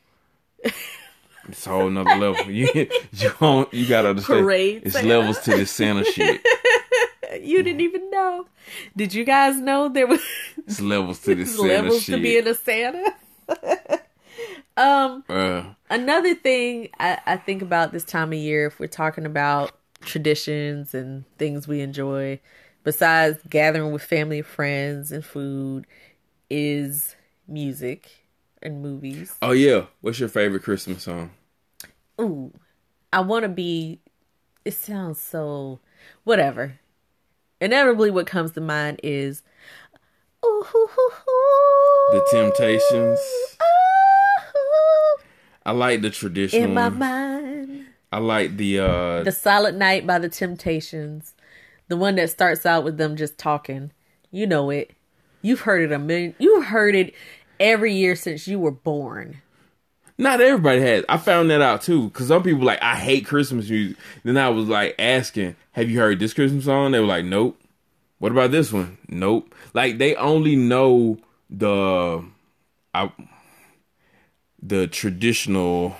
[1.49, 2.45] It's a whole nother level.
[2.51, 2.67] You
[3.13, 4.41] you don't, you gotta understand.
[4.43, 5.07] Parade it's Santa.
[5.07, 6.41] levels to this Santa shit.
[7.41, 8.47] you didn't even know.
[8.95, 10.21] Did you guys know there was
[10.67, 12.15] It's levels to this Santa levels shit.
[12.15, 13.13] to being a Santa?
[14.75, 19.25] um, uh, another thing I, I think about this time of year, if we're talking
[19.25, 22.39] about traditions and things we enjoy,
[22.83, 25.87] besides gathering with family, and friends, and food,
[26.49, 27.15] is
[27.47, 28.16] music
[28.61, 29.35] and movies.
[29.41, 31.31] oh yeah, what's your favorite Christmas song?
[32.19, 32.51] Ooh,
[33.13, 33.99] I want to be.
[34.65, 35.79] It sounds so.
[36.23, 36.79] Whatever.
[37.61, 39.43] Inevitably, what comes to mind is.
[40.45, 43.19] Ooh, hoo, hoo, hoo, The Temptations.
[43.61, 45.21] ooh,
[45.65, 46.63] I like the traditional.
[46.65, 47.85] in my mind.
[48.11, 51.33] I like the uh The Silent Night by the Temptations.
[51.87, 53.91] The one that starts out with them just talking.
[54.31, 54.91] You know it.
[55.41, 56.35] You've heard it a million.
[56.39, 57.13] You've heard it
[57.59, 59.41] every year since you were born.
[60.17, 61.05] not everybody has.
[61.07, 63.97] I found that out too cuz some people like I hate Christmas music.
[64.23, 67.59] Then I was like asking, "Have you heard this Christmas song?" They were like, "Nope."
[68.19, 68.97] What about this one?
[69.07, 69.53] Nope.
[69.75, 71.17] Like they only know
[71.51, 72.23] the
[72.95, 73.11] I
[74.61, 75.95] the traditional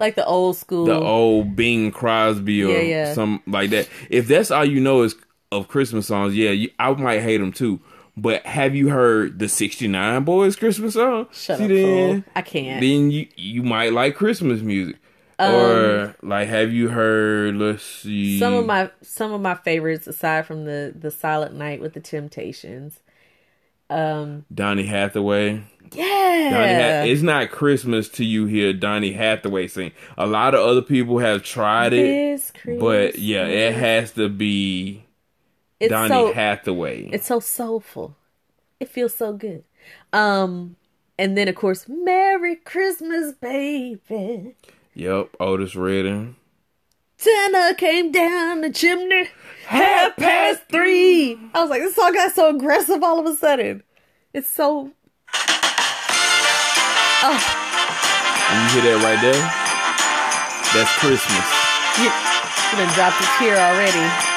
[0.00, 0.86] Like the old school.
[0.86, 3.14] the old Bing Crosby or Yeah, yeah.
[3.14, 3.88] some like that.
[4.10, 5.14] If that's all you know is
[5.52, 7.80] of Christmas songs, yeah, you, I might hate them too.
[8.16, 11.28] But have you heard the '69 Boys Christmas song?
[11.32, 12.24] Shut See up, then.
[12.36, 12.80] I can't.
[12.80, 14.96] Then you you might like Christmas music,
[15.38, 17.56] Um, or like have you heard?
[17.56, 18.38] Let's see.
[18.38, 22.00] some of my some of my favorites aside from the the Silent Night with the
[22.00, 23.00] Temptations.
[23.90, 25.62] Um Donny Hathaway.
[25.92, 26.50] yeah.
[26.50, 29.92] Donny Ha- it's not Christmas to you hear Donny Hathaway sing.
[30.16, 35.01] A lot of other people have tried it, but yeah, it has to be
[35.82, 37.08] it's Donny so Hathaway.
[37.12, 38.16] it's so soulful.
[38.80, 39.64] It feels so good.
[40.12, 40.76] Um
[41.18, 44.54] and then of course Merry Christmas baby.
[44.94, 46.36] Yep, Otis Redding.
[47.16, 49.28] Santa came down the chimney
[49.66, 51.38] half past three.
[51.54, 53.82] I was like, this song got so aggressive all of a sudden.
[54.32, 54.90] It's so
[57.22, 59.42] And you hear that right there?
[60.74, 61.46] That's Christmas.
[62.02, 64.31] You, you done dropped a tear already.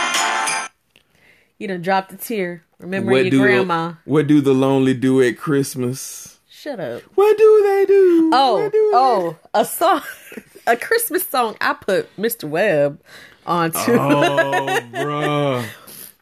[1.58, 2.63] You done dropped a tear.
[2.80, 3.94] Remember your do grandma.
[4.06, 6.39] what do the lonely do at Christmas?
[6.50, 7.02] Shut up.
[7.15, 8.32] What do they do?
[8.34, 10.02] Oh, What do they- oh, a song,
[10.68, 11.56] a Christmas song.
[11.62, 12.44] I put Mr.
[12.50, 13.00] Webb
[13.46, 15.65] onto Oh, bruh.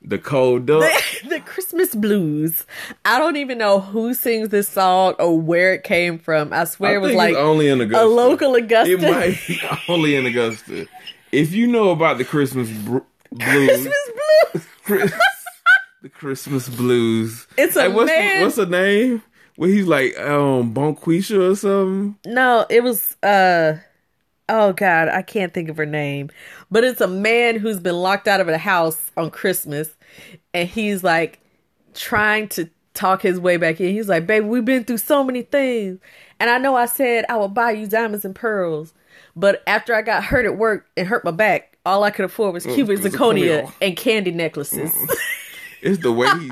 [0.06, 0.84] The cold duck.
[1.30, 2.65] the Christmas blues.
[3.06, 6.52] I don't even know who sings this song or where it came from.
[6.52, 8.04] I swear I it was like only in Augusta.
[8.04, 8.91] a local Augusta.
[8.91, 10.88] It might be only in Augusta.
[11.32, 12.98] If you know about the Christmas br-
[13.32, 14.12] blues, Christmas
[14.54, 14.65] blues.
[16.02, 17.48] The Christmas blues.
[17.58, 18.39] It's a Hey, what's man.
[18.39, 19.24] The, what's the name?
[19.56, 22.17] Where he's like um Bonquisha or something.
[22.26, 23.78] No, it was uh
[24.50, 26.30] oh god, I can't think of her name.
[26.69, 29.96] But it's a man who's been locked out of a house on Christmas
[30.54, 31.39] and he's like
[31.93, 33.93] trying to talk his way back in.
[33.93, 36.00] He's like, "Baby, we've been through so many things.
[36.41, 38.93] And I know I said I would buy you diamonds and pearls,
[39.38, 42.54] but after I got hurt at work and hurt my back, all I could afford
[42.54, 43.74] was Cuban zirconia zirconia.
[43.82, 44.93] and candy necklaces."
[45.82, 46.52] It's the way he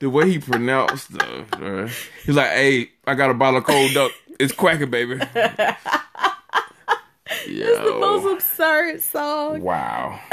[0.00, 1.50] the way he pronounced stuff.
[1.50, 1.90] bruh.
[2.26, 4.12] He's like, "Hey, I got a bottle of cold duck.
[4.40, 5.20] It's quacking, baby."
[7.44, 9.60] It's the most absurd song.
[9.62, 10.20] Wow.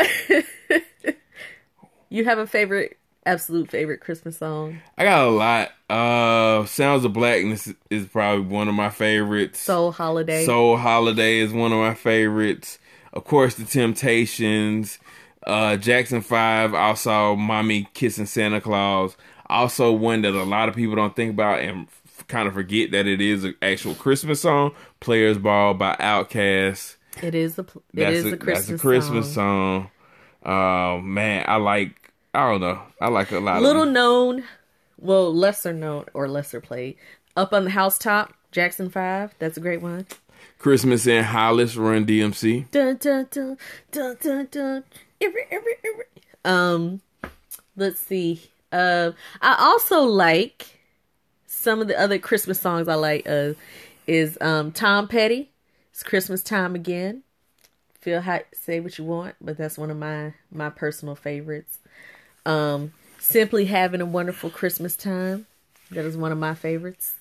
[2.12, 4.80] You have a favorite absolute favorite Christmas song?
[4.98, 5.70] I got a lot.
[5.92, 9.60] Uh Sounds of Blackness is probably one of my favorites.
[9.60, 10.44] Soul Holiday.
[10.44, 12.80] Soul Holiday is one of my favorites.
[13.14, 15.00] Of course, The Temptations,
[15.46, 16.74] uh, Jackson Five.
[16.74, 19.18] Also, Mommy Kissing Santa Claus.
[19.48, 22.92] Also, one that a lot of people don't think about and f- kind of forget
[22.92, 24.74] that it is an actual Christmas song.
[25.00, 26.98] Players Ball by Outkast.
[27.24, 29.90] It is a pl- it is a, a Christmas, that's a Christmas song.
[30.44, 30.98] song.
[30.98, 32.14] Uh, man, I like.
[32.34, 32.80] I don't know.
[33.02, 34.44] I like a lot Little known,
[35.00, 36.96] well, lesser known or lesser played.
[37.36, 39.34] Up on the housetop, Jackson Five.
[39.40, 40.06] That's a great one.
[40.60, 42.70] Christmas in Hollis, Run DMC.
[42.70, 43.58] Dun dun dun
[43.92, 44.84] dun dun dun.
[45.22, 46.04] Every, every, every.
[46.46, 47.02] Um,
[47.76, 48.42] let's see.
[48.72, 50.80] Uh, I also like
[51.48, 52.88] some of the other Christmas songs.
[52.88, 53.54] I like uh
[54.06, 55.50] is um Tom Petty.
[55.92, 57.24] It's Christmas time again.
[58.02, 61.80] Feel hot, say what you want, but that's one of my my personal favorites.
[62.46, 65.48] Um, simply having a wonderful Christmas time.
[65.92, 67.16] That is one of my favorites.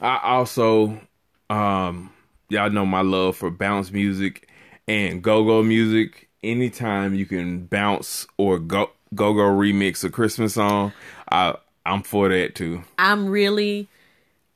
[0.00, 1.00] I also,
[1.48, 2.12] um,
[2.50, 4.48] y'all know my love for bounce music
[4.86, 6.28] and go go music.
[6.42, 10.92] Anytime you can bounce or go go go remix a Christmas song,
[11.30, 11.54] I
[11.86, 12.82] I'm for that too.
[12.98, 13.88] I'm really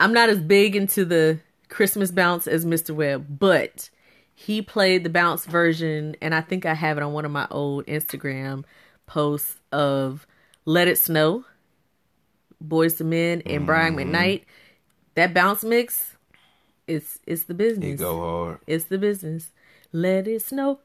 [0.00, 2.94] I'm not as big into the Christmas bounce as Mr.
[2.94, 3.90] Webb, but
[4.34, 7.46] he played the bounce version and I think I have it on one of my
[7.50, 8.64] old Instagram
[9.06, 10.26] posts of
[10.64, 11.44] Let It Snow,
[12.66, 14.14] Boyz II Men and Brian mm-hmm.
[14.14, 14.42] McKnight.
[15.14, 16.13] That bounce mix
[16.86, 17.98] it's it's the It business.
[18.00, 19.50] go hard, It's the business.
[19.92, 20.80] Let it snow.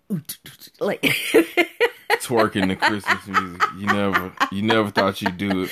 [0.79, 1.01] Like
[2.21, 3.61] twerking the Christmas music.
[3.77, 5.71] You never you never thought you'd do it.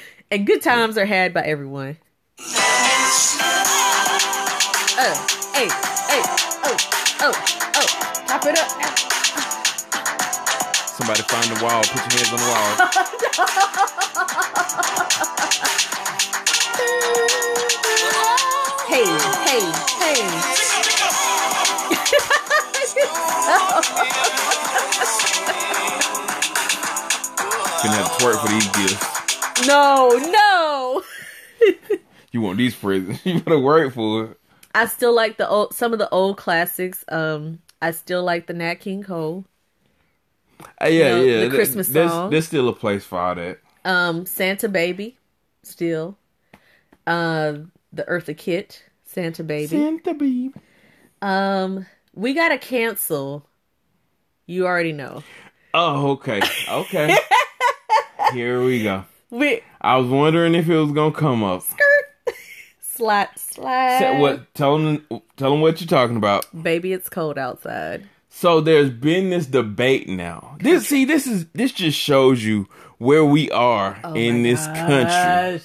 [0.30, 1.96] and good times are had by everyone.
[4.98, 5.68] Oh, hey,
[6.08, 6.22] hey,
[6.64, 6.76] oh,
[7.20, 7.34] oh,
[7.76, 7.86] oh,
[8.28, 8.68] pop it up.
[10.88, 11.82] Somebody find the wall.
[11.82, 12.76] Put your hands on the wall.
[18.88, 19.60] Hey, hey,
[19.98, 20.14] hey.
[27.82, 29.66] Gonna have to twerk for these gifts.
[29.66, 31.02] No, no.
[32.30, 33.20] You want these presents?
[33.26, 34.40] You better work for it.
[34.74, 37.04] I still like the old, some of the old classics.
[37.08, 39.46] Um, I still like the Nat King Cole.
[40.80, 41.34] Uh, yeah, know, yeah.
[41.36, 42.30] the th- Christmas there's, song.
[42.30, 43.58] There's still a place for all that.
[43.84, 45.16] Um, Santa Baby,
[45.62, 46.18] still.
[47.06, 47.54] Uh,
[47.92, 49.68] the Eartha Kitt, Santa Baby.
[49.68, 50.52] Santa baby.
[51.22, 53.46] Um, we gotta cancel.
[54.46, 55.22] You already know.
[55.74, 56.40] Oh, okay.
[56.68, 57.16] Okay.
[58.32, 59.04] Here we go.
[59.30, 61.62] We I was wondering if it was gonna come up.
[61.62, 62.34] Skirt.
[62.80, 63.98] slide slide.
[63.98, 64.54] Say- what?
[64.54, 65.04] Tell them.
[65.36, 66.46] Tell them what you're talking about.
[66.62, 68.08] Baby, it's cold outside.
[68.28, 70.56] So there's been this debate now.
[70.60, 72.68] This see, this is this just shows you
[72.98, 75.62] where we are in this country.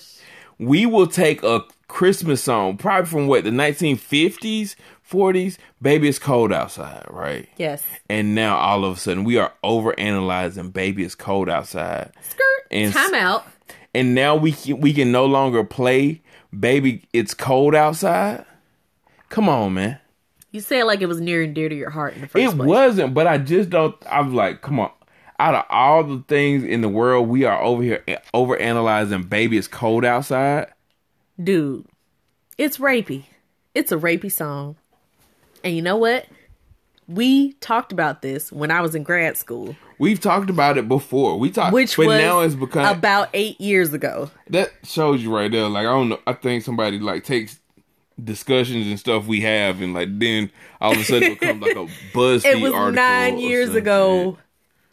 [0.57, 4.75] We will take a Christmas song, probably from what the 1950s,
[5.09, 5.57] 40s.
[5.81, 7.47] Baby, it's cold outside, right?
[7.57, 7.83] Yes.
[8.09, 10.69] And now all of a sudden we are over analyzing.
[10.69, 12.11] Baby, it's cold outside.
[12.21, 12.67] Skirt.
[12.71, 13.45] And- Time out.
[13.93, 16.21] and now we can, we can no longer play
[16.57, 18.43] baby it's cold outside
[19.29, 19.97] come on man
[20.51, 22.43] You say it like it was near and dear to your heart in the first
[22.53, 22.67] it place.
[22.67, 24.91] wasn't but i just don't i'm like come on
[25.39, 29.23] out of all the things in the world we are over here eh, over analyzing
[29.23, 30.67] baby it's cold outside
[31.41, 31.85] Dude,
[32.57, 33.23] It's rapey.
[33.73, 34.75] It's a rapey song.
[35.63, 36.25] And you know what?
[37.07, 41.37] We talked about this when I was in grad school, We've talked about it before.
[41.37, 44.31] We talked, which but now it's become about eight years ago.
[44.49, 45.69] that shows you right there.
[45.69, 46.19] Like I don't know.
[46.25, 47.59] I think somebody like takes
[48.21, 51.75] discussions and stuff we have, and like then all of a sudden it becomes like
[51.75, 51.85] a
[52.15, 54.39] BuzzFeed It was article nine years ago,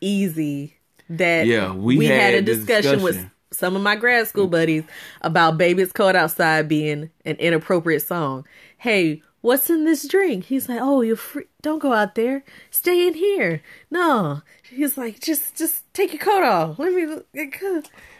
[0.03, 0.77] easy,
[1.09, 3.31] that Yeah, we had, had a the discussion, with discussion.
[3.51, 4.85] Some of my grad school buddies
[5.23, 8.47] about Baby It's Cold Outside being an inappropriate song.
[8.77, 10.45] Hey, what's in this drink?
[10.47, 11.45] He's like, oh, you're free.
[11.63, 12.45] Don't go out there.
[12.71, 13.63] Stay in here.
[13.91, 14.43] No.
[14.71, 16.79] He's like, just just take your coat off.
[16.79, 17.07] Let me.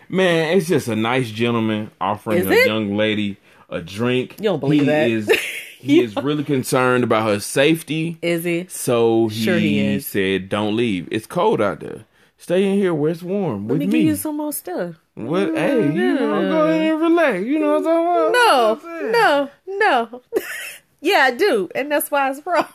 [0.09, 3.37] Man, it's just a nice gentleman offering a young lady
[3.69, 4.37] a drink.
[4.39, 5.11] You don't believe he that.
[5.11, 5.31] Is,
[5.79, 8.19] he is really concerned about her safety.
[8.23, 8.67] Is he?
[8.69, 10.07] So he, Sure he is.
[10.07, 11.09] said, "Don't leave.
[11.11, 12.05] It's cold out there.
[12.39, 14.97] Stay in here where it's warm Let with me, me." give you some more stuff.
[15.27, 15.55] What?
[15.57, 17.45] Hey, you know, go ahead and relax.
[17.45, 18.83] You know what I'm talking No, about?
[18.83, 19.81] You know what I'm saying?
[19.81, 20.23] no, no.
[21.01, 22.67] yeah, I do, and that's why it's wrong.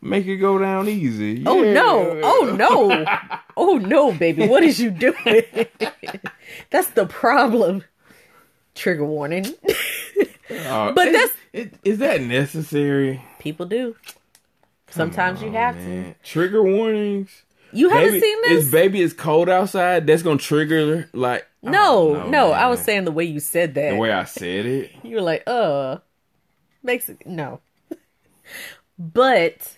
[0.00, 1.42] Make it go down easy.
[1.46, 1.72] Oh Yeah.
[1.74, 2.20] no!
[2.22, 3.04] Oh no!
[3.60, 4.46] Oh no, baby!
[4.46, 5.44] What is you doing?
[6.70, 7.82] that's the problem.
[8.76, 9.46] Trigger warning.
[10.48, 13.20] Uh, But that's- it, is that necessary?
[13.40, 13.96] People do.
[14.90, 16.14] Sometimes you have to.
[16.22, 17.42] Trigger warnings.
[17.72, 18.64] You haven't Baby, seen this?
[18.64, 20.06] Is baby is cold outside?
[20.06, 22.48] That's gonna trigger like no, don't no.
[22.48, 23.90] know, I was saying the way you said that.
[23.90, 24.92] the way I said it.
[25.02, 25.98] you were like, uh,
[26.82, 27.60] makes it no.
[28.98, 29.76] but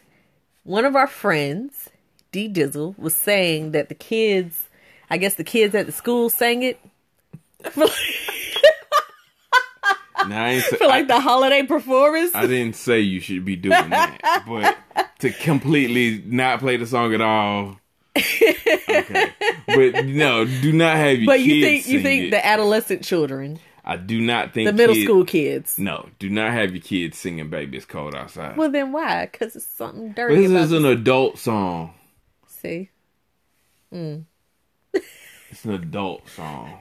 [0.64, 1.90] one of our friends,
[2.32, 4.68] D Dizzle, was saying that the kids,
[5.08, 6.80] I guess the kids at the school sang it
[7.70, 7.86] for,
[10.28, 12.34] Now I, say, for like the holiday performance.
[12.34, 14.76] I, I didn't say you should be doing that, but
[15.20, 17.79] to completely not play the song at all.
[18.16, 19.32] Okay,
[19.66, 22.30] but no, do not have your but kids you think you think it.
[22.30, 25.78] the adolescent children, I do not think the middle kid- school kids.
[25.78, 29.26] No, do not have your kids singing "Baby It's Cold Outside." Well, then why?
[29.26, 31.94] Because it's something dirty this is an adult song.
[32.46, 32.90] See,
[33.92, 34.24] mm.
[34.92, 36.78] It's an adult song.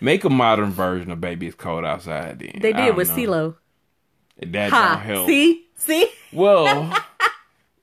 [0.00, 3.16] Make a modern version of "Baby It's Cold Outside." Then they did with know.
[3.16, 3.56] CeeLo.
[4.38, 5.26] That don't help.
[5.26, 6.10] See, see.
[6.32, 6.94] Well,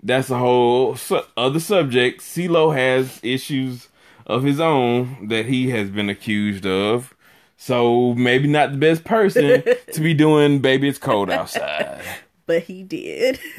[0.04, 2.22] that's a whole su- other subject.
[2.22, 3.88] CeeLo has issues
[4.28, 7.14] of his own that he has been accused of.
[7.58, 12.02] So maybe not the best person to be doing "Baby It's Cold Outside."
[12.46, 13.40] But he did.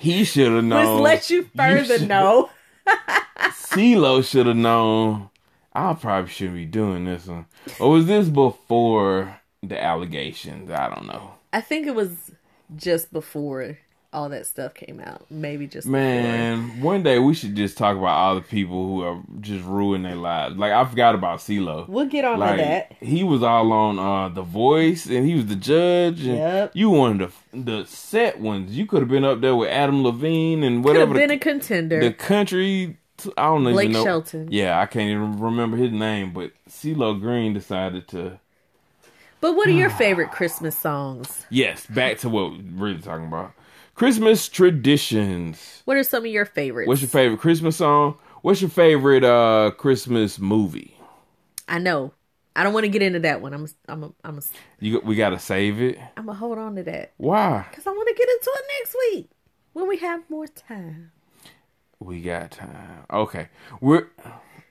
[0.00, 1.00] He should have known.
[1.02, 2.50] let you further should- know.
[3.50, 5.30] CeeLo should have known.
[5.72, 7.46] I probably shouldn't be doing this one.
[7.80, 10.70] Or was this before the allegations?
[10.70, 11.34] I don't know.
[11.52, 12.30] I think it was
[12.76, 13.78] just before
[14.12, 15.26] all that stuff came out.
[15.30, 19.20] Maybe just Man, one day we should just talk about all the people who are
[19.40, 20.56] just ruining their lives.
[20.56, 21.86] Like I forgot about CeeLo.
[21.88, 22.92] We'll get on Like to that.
[23.00, 26.20] he was all on uh The Voice, and he was the judge.
[26.24, 26.70] And Yep.
[26.74, 28.76] You one of the the set ones.
[28.76, 31.34] You could have been up there with Adam Levine and Could have whatever been the,
[31.34, 32.00] a contender.
[32.00, 32.96] the country.
[33.36, 34.04] I don't even Blake know.
[34.04, 34.48] Shelton.
[34.50, 38.38] Yeah, I can't even remember his name, but CeeLo Green decided to.
[39.40, 41.44] but what are your favorite Christmas songs?
[41.50, 43.52] Yes, back to what we're really talking about.
[43.98, 45.82] Christmas traditions.
[45.84, 46.86] What are some of your favorites?
[46.86, 48.16] What's your favorite Christmas song?
[48.42, 50.96] What's your favorite uh Christmas movie?
[51.66, 52.12] I know.
[52.54, 53.52] I don't want to get into that one.
[53.54, 53.66] I'm.
[53.88, 54.04] I'm.
[54.04, 54.38] A, I'm.
[54.38, 54.42] A,
[54.78, 55.98] You we gotta save it.
[56.16, 57.66] I'm gonna hold on to that Why?
[57.68, 59.30] because I want to get into it next week
[59.72, 61.10] when we have more time.
[61.98, 63.04] We got time.
[63.12, 63.48] Okay,
[63.80, 64.06] we're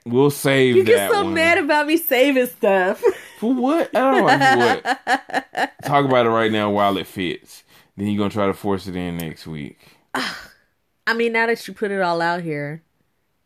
[0.06, 1.34] we'll save You get so one.
[1.34, 3.04] mad about me saving stuff.
[3.40, 3.94] for what?
[3.94, 5.84] I don't know for what.
[5.84, 7.64] Talk about it right now while it fits.
[7.98, 9.80] Then you're gonna try to force it in next week.
[10.14, 12.84] I mean, now that you put it all out here,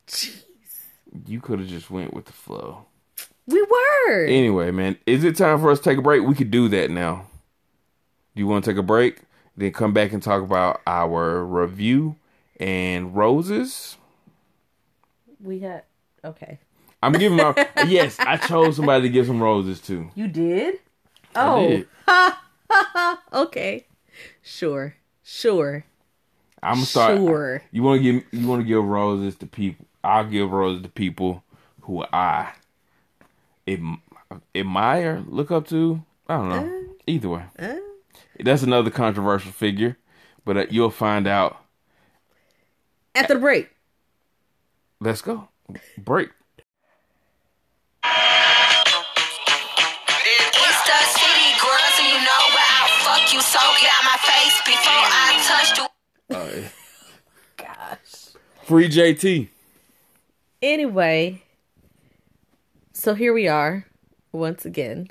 [0.07, 0.43] jeez,
[1.25, 2.85] You could have just went with the flow.
[3.47, 4.25] we were.
[4.25, 6.23] Anyway, man, is it time for us to take a break?
[6.23, 7.27] We could do that now.
[8.35, 9.21] Do you want to take a break?
[9.57, 12.15] Then come back and talk about our review
[12.59, 13.97] and roses.
[15.41, 15.83] we had.
[16.23, 16.59] Okay.
[17.03, 17.53] I'm giving my
[17.87, 18.17] yes.
[18.19, 20.09] I chose somebody to give some roses to.
[20.15, 20.75] You did?
[21.35, 21.87] I Oh, did.
[23.33, 23.85] okay.
[24.41, 24.95] Sure.
[25.23, 25.85] Sure.
[26.63, 27.17] I'm gonna.
[27.17, 27.61] Sure.
[27.71, 29.85] You want to give you want to give roses to people.
[30.03, 31.43] I'll give roses to people
[31.81, 32.53] who I
[33.67, 34.01] adm-
[34.55, 36.03] admire, look up to.
[36.27, 36.83] I don't know.
[37.07, 37.75] Either way, Uh,
[38.39, 39.97] that's another controversial figure,
[40.45, 41.57] but uh, you'll find out.
[43.15, 43.69] after the break.
[44.99, 45.49] Let's go.
[45.97, 46.29] Break.
[50.63, 53.41] It's the city girls, and you know where I'll fuck you.
[53.41, 53.90] So get
[58.71, 59.49] Free JT.
[60.61, 61.43] Anyway,
[62.93, 63.85] so here we are
[64.31, 65.09] once again.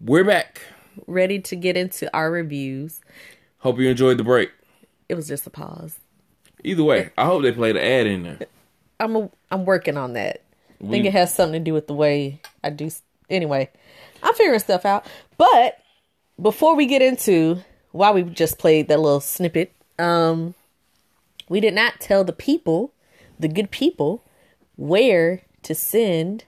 [0.00, 0.62] We're back.
[1.06, 3.00] ready to get into our reviews.
[3.58, 4.50] Hope you enjoyed the break.
[5.08, 6.00] It was just a pause.
[6.64, 8.38] Either way, I hope they play the ad in there.
[8.98, 10.42] I'm a, I'm working on that.
[10.84, 12.90] I think it has something to do with the way I do.
[13.30, 13.70] Anyway,
[14.24, 15.06] I'm figuring stuff out.
[15.38, 15.78] But
[16.42, 17.58] before we get into
[17.92, 20.56] why we just played that little snippet, um,
[21.48, 22.92] we did not tell the people,
[23.38, 24.24] the good people,
[24.76, 26.44] where to send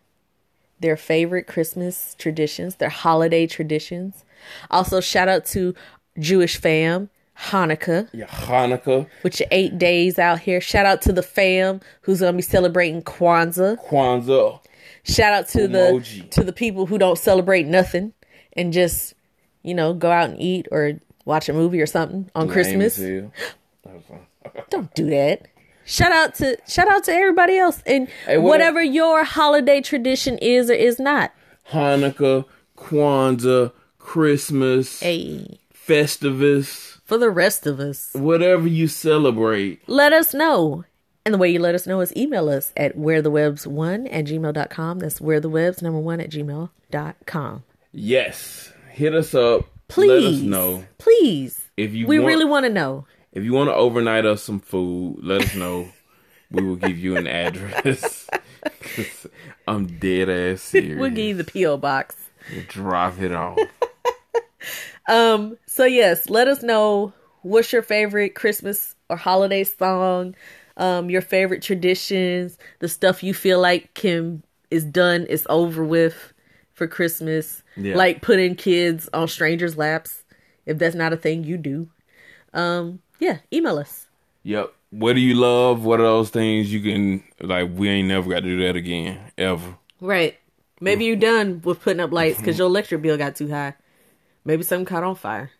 [0.80, 4.24] their favorite Christmas traditions, their holiday traditions.
[4.70, 5.74] Also, shout out to
[6.18, 8.08] Jewish fam, Hanukkah.
[8.12, 10.60] Yeah, Hanukkah, with your eight days out here.
[10.60, 13.78] Shout out to the fam who's gonna be celebrating Kwanzaa.
[13.88, 14.60] Kwanzaa.
[15.04, 18.12] Shout out to the to the people who don't celebrate nothing
[18.54, 19.14] and just
[19.62, 22.98] you know go out and eat or watch a movie or something on Christmas.
[22.98, 23.32] Lame
[23.86, 23.92] as
[24.54, 24.64] hell.
[24.70, 24.80] That was fun.
[24.80, 25.46] Don't do that.
[25.84, 30.36] Shout out to shout out to everybody else and Hey, what- whatever your holiday tradition
[30.38, 31.32] is or is not.
[31.70, 32.44] Hanukkah,
[32.76, 39.80] Kwanzaa, Christmas, Hey, Festivus, for the rest of us, whatever you celebrate.
[39.86, 40.84] let us know.
[41.24, 44.98] And the way you let us know is email us at wherethewebs1 at gmail.com.
[44.98, 47.64] That's wherethewebs number one at gmail.com.
[47.92, 49.66] Yes, hit us up.
[49.88, 50.08] Please.
[50.10, 51.66] Let us know Please.
[51.76, 53.06] if you We want, really want to know.
[53.38, 55.20] If you want to overnight us some food.
[55.22, 55.88] Let us know.
[56.50, 58.28] we will give you an address.
[59.68, 60.98] I'm dead ass serious.
[60.98, 61.76] We'll give you the P.O.
[61.76, 62.16] box.
[62.68, 63.58] Drop it off.
[65.08, 70.34] Um, so yes, let us know what's your favorite Christmas or holiday song,
[70.76, 76.34] um, your favorite traditions, the stuff you feel like can is done, is over with
[76.74, 77.62] for Christmas.
[77.74, 77.96] Yeah.
[77.96, 80.24] Like putting kids on strangers' laps,
[80.66, 81.88] if that's not a thing you do.
[82.52, 84.06] Um, yeah, email us.
[84.42, 84.72] Yep.
[84.90, 85.84] What do you love?
[85.84, 87.70] What are those things you can like?
[87.74, 89.76] We ain't never got to do that again ever.
[90.00, 90.38] Right.
[90.80, 93.74] Maybe you're done with putting up lights because your electric bill got too high.
[94.44, 95.50] Maybe something caught on fire.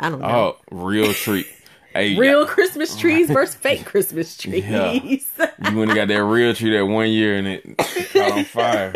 [0.00, 0.28] I don't know.
[0.28, 1.46] Oh, real treat.
[1.94, 4.64] Hey, Real Christmas oh trees versus fake Christmas trees.
[4.64, 4.92] Yeah.
[4.92, 7.78] You went and got that real tree that one year and it
[8.12, 8.92] caught on fire.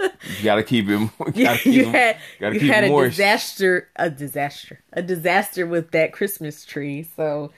[0.00, 0.92] You gotta keep it.
[1.34, 3.16] you, Gotta keep you it, had gotta you had a moist.
[3.16, 7.02] disaster, a disaster, a disaster with that Christmas tree.
[7.16, 7.50] So,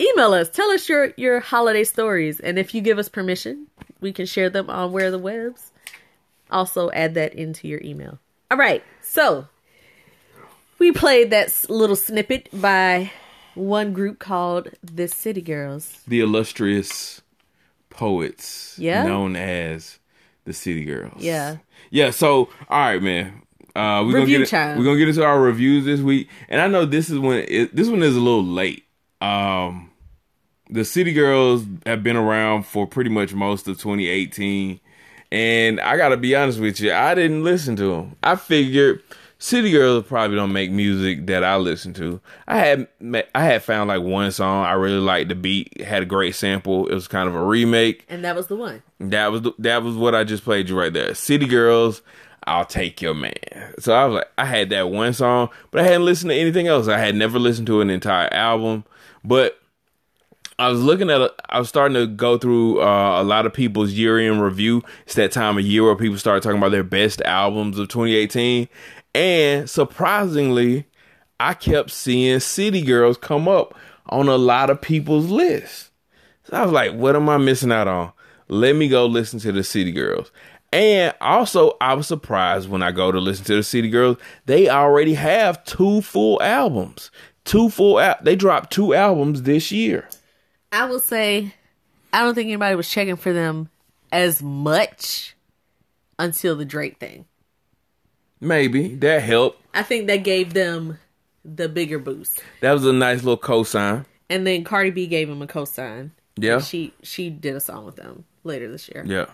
[0.00, 0.48] email us.
[0.50, 3.66] Tell us your your holiday stories, and if you give us permission,
[4.00, 5.70] we can share them on Where the Webs.
[6.50, 8.18] Also, add that into your email.
[8.50, 8.84] All right.
[9.00, 9.48] So,
[10.78, 13.10] we played that little snippet by
[13.54, 16.00] one group called the City Girls.
[16.06, 17.20] The illustrious
[17.90, 19.04] poets, Yeah?
[19.04, 19.98] known as
[20.44, 21.22] the City Girls.
[21.22, 21.58] Yeah.
[21.90, 23.42] Yeah, so all right, man.
[23.74, 24.78] Uh, we're Review gonna get time.
[24.78, 27.74] we're gonna get into our reviews this week, and I know this is when it,
[27.74, 28.84] this one is a little late.
[29.22, 29.90] Um,
[30.68, 34.78] the City Girls have been around for pretty much most of 2018,
[35.30, 38.16] and I gotta be honest with you, I didn't listen to them.
[38.22, 39.02] I figured
[39.42, 42.20] City Girls probably don't make music that I listen to.
[42.46, 42.86] I had
[43.34, 45.30] I had found like one song I really liked.
[45.30, 46.86] The beat had a great sample.
[46.86, 48.06] It was kind of a remake.
[48.08, 48.84] And that was the one.
[49.00, 51.12] That was the, that was what I just played you right there.
[51.16, 52.02] City Girls,
[52.46, 53.74] I'll take your man.
[53.80, 56.68] So I was like, I had that one song, but I hadn't listened to anything
[56.68, 56.86] else.
[56.86, 58.84] I had never listened to an entire album,
[59.24, 59.58] but
[60.56, 63.90] I was looking at, I was starting to go through uh, a lot of people's
[63.90, 64.82] year in review.
[65.04, 68.68] It's that time of year where people start talking about their best albums of 2018,
[69.14, 70.86] and surprisingly,
[71.38, 73.74] I kept seeing City Girls come up
[74.06, 75.90] on a lot of people's lists.
[76.44, 78.12] So I was like, what am I missing out on?
[78.48, 80.30] Let me go listen to the City Girls.
[80.72, 84.68] And also, I was surprised when I go to listen to the City Girls, they
[84.68, 87.10] already have two full albums.
[87.44, 90.08] Two full al- they dropped two albums this year.
[90.70, 91.54] I will say,
[92.12, 93.68] I don't think anybody was checking for them
[94.10, 95.34] as much
[96.18, 97.26] until the Drake thing.
[98.42, 99.64] Maybe that helped.
[99.72, 100.98] I think that gave them
[101.44, 102.42] the bigger boost.
[102.60, 104.04] That was a nice little cosign.
[104.28, 106.10] And then Cardi B gave him a cosign.
[106.36, 106.60] Yeah.
[106.60, 109.04] She she did a song with them later this year.
[109.06, 109.26] Yeah.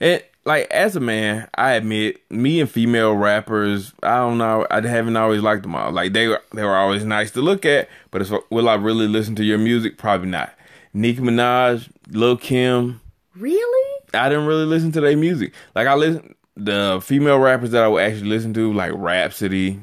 [0.00, 4.80] And like as a man, I admit me and female rappers, I don't know, I
[4.80, 5.92] haven't always liked them all.
[5.92, 9.08] Like they were they were always nice to look at, but it's, will I really
[9.08, 9.98] listen to your music?
[9.98, 10.54] Probably not.
[10.94, 13.00] Nicki Minaj, Lil Kim,
[13.36, 14.00] Really?
[14.14, 15.52] I didn't really listen to their music.
[15.74, 19.80] Like I listen the female rappers that I would actually listen to, like Rapsody,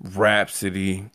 [0.00, 1.10] Rapsody.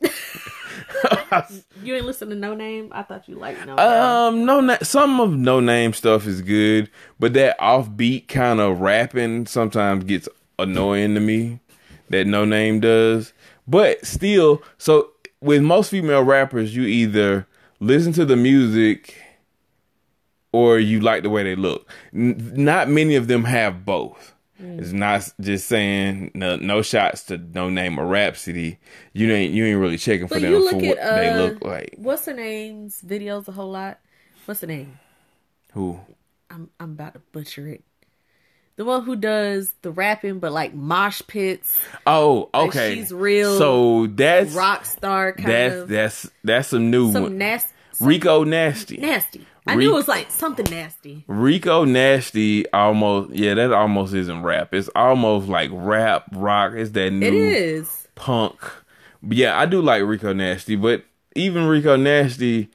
[1.82, 2.88] You ain't listen to Noname?
[2.92, 3.78] I thought you liked Noname.
[3.78, 9.46] Um, no, na- some of Noname stuff is good, but that offbeat kind of rapping
[9.46, 10.28] sometimes gets
[10.58, 11.60] annoying to me.
[12.08, 13.32] That Noname does,
[13.68, 17.46] but still, so with most female rappers, you either
[17.78, 19.16] listen to the music
[20.52, 21.88] or you like the way they look.
[22.14, 24.34] N- not many of them have both.
[24.62, 28.78] It's not just saying no, no shots to Noname or Rapsody.
[29.14, 31.36] You ain't you ain't really checking for But them you for what at they uh,
[31.38, 31.94] look like.
[31.96, 34.00] what's her name's videos a whole lot.
[34.44, 34.98] What's her name?
[35.72, 35.98] Who?
[36.50, 37.84] I'm I'm about to butcher it.
[38.76, 41.74] The one who does the rapping, but like mosh pits,
[42.06, 42.94] Oh, Like, okay.
[42.96, 47.38] she's real So that's rock star kind that's of that's that's some new some one.
[47.38, 48.98] nasty, Rico Nasty.
[48.98, 49.46] nasty.
[49.66, 51.24] I knew it was like something nasty.
[51.26, 54.72] Rico Nasty almost yeah, that almost isn't rap.
[54.74, 56.72] It's almost like rap rock.
[56.74, 58.08] It's that new It is.
[58.14, 58.58] punk.
[59.22, 61.04] But yeah, I do like Rico Nasty, but
[61.36, 62.70] even Rico Nasty,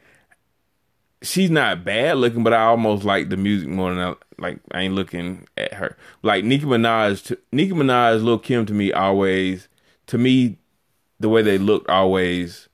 [1.22, 4.60] she's not bad looking, but I almost like the music more than I like.
[4.72, 7.26] I ain't looking at her like Nicki Minaj.
[7.26, 9.68] To, Nicki Minaj, Lil Kim to me always,
[10.08, 10.58] to me,
[11.20, 12.70] the way they looked always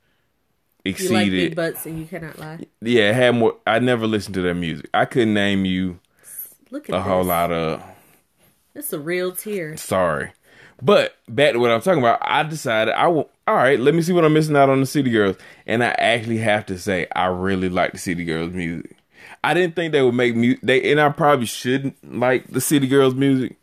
[0.84, 1.56] You like big exceeded.
[1.56, 2.66] butts and you cannot lie.
[2.82, 3.56] yeah, had more.
[3.68, 4.90] I never listened to their music.
[4.94, 6.00] I couldn't name you
[6.72, 7.08] Look at a this.
[7.08, 7.84] whole lot of.
[8.74, 9.78] It's a real tear.
[9.78, 10.32] Sorry.
[10.82, 13.30] But back to what I'm talking about, I decided I will.
[13.48, 15.36] All right, let me see what I'm missing out on the City Girls,
[15.68, 18.96] and I actually have to say I really like the City Girls music.
[19.44, 20.62] I didn't think they would make music.
[20.64, 23.58] They and I probably shouldn't like the City Girls music,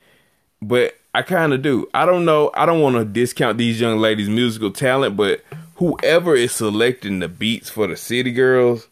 [0.61, 1.89] but I kind of do.
[1.95, 2.51] I don't know.
[2.55, 5.43] I don't want to discount these young ladies' musical talent, but
[5.77, 8.89] whoever is selecting the beats for the City Girls,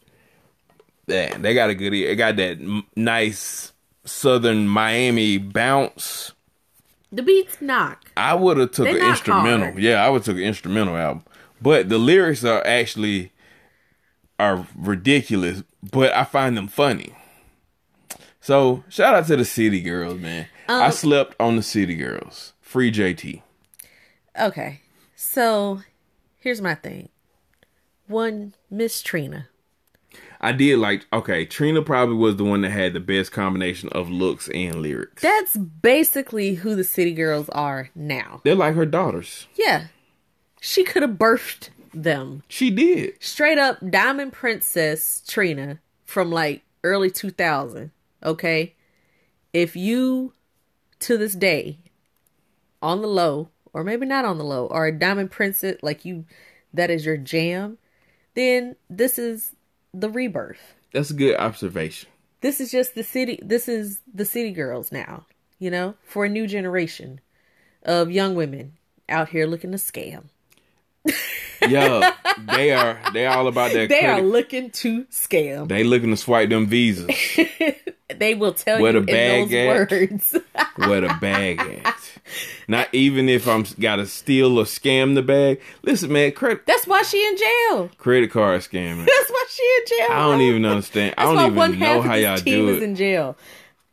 [1.07, 1.93] man, they got a good.
[1.93, 3.71] They got that m- nice
[4.03, 6.33] Southern Miami bounce.
[7.11, 8.11] The beats knock.
[8.17, 9.69] I would have took They an instrumental.
[9.69, 9.79] hard.
[9.79, 11.23] Yeah, I would took an instrumental album.
[11.61, 13.31] But the lyrics are actually
[14.39, 17.15] are ridiculous, but I find them funny.
[18.41, 20.47] So shout out to the City Girls, man.
[20.67, 22.53] Um, I slept on the City Girls.
[22.61, 23.41] Free JT.
[24.39, 24.81] Okay.
[25.15, 25.81] So
[26.39, 27.09] here's my thing.
[28.07, 29.49] One, Miss Trina.
[30.39, 34.09] I did like okay, Trina probably was the one that had the best combination of
[34.09, 35.21] looks and lyrics.
[35.21, 38.41] That's basically who the city girls are now.
[38.43, 39.47] They're like her daughters.
[39.55, 39.87] Yeah.
[40.61, 42.43] She could have birthed them.
[42.47, 43.21] She did.
[43.21, 47.91] Straight up Diamond Princess Trina from like early 2000.
[48.23, 48.75] Okay.
[49.53, 50.33] If you
[50.99, 51.79] to this day
[52.81, 56.25] on the low or maybe not on the low or a Diamond Princess like you
[56.73, 57.77] that is your jam,
[58.35, 59.55] then this is
[59.93, 60.75] the rebirth.
[60.93, 62.09] That's a good observation.
[62.41, 65.25] This is just the city this is the city girls now,
[65.59, 67.19] you know, for a new generation
[67.83, 68.73] of young women
[69.09, 70.25] out here looking to scam.
[71.67, 72.13] Yeah,
[72.55, 75.67] they are they all about that They are looking to scam.
[75.67, 77.09] They looking to swipe them visas.
[78.15, 79.89] They will tell Where you the bag in at?
[79.89, 80.37] those words.
[80.77, 81.95] Where the bag at?
[82.67, 85.59] Not even if I'm gotta steal or scam the bag.
[85.83, 87.89] Listen, man, credit That's why she in jail.
[87.97, 89.05] credit card scamming.
[89.05, 90.15] That's why she in jail.
[90.17, 91.15] I don't even understand.
[91.17, 92.83] I That's don't why even one know half how of y'all team do is it.
[92.83, 93.37] in jail.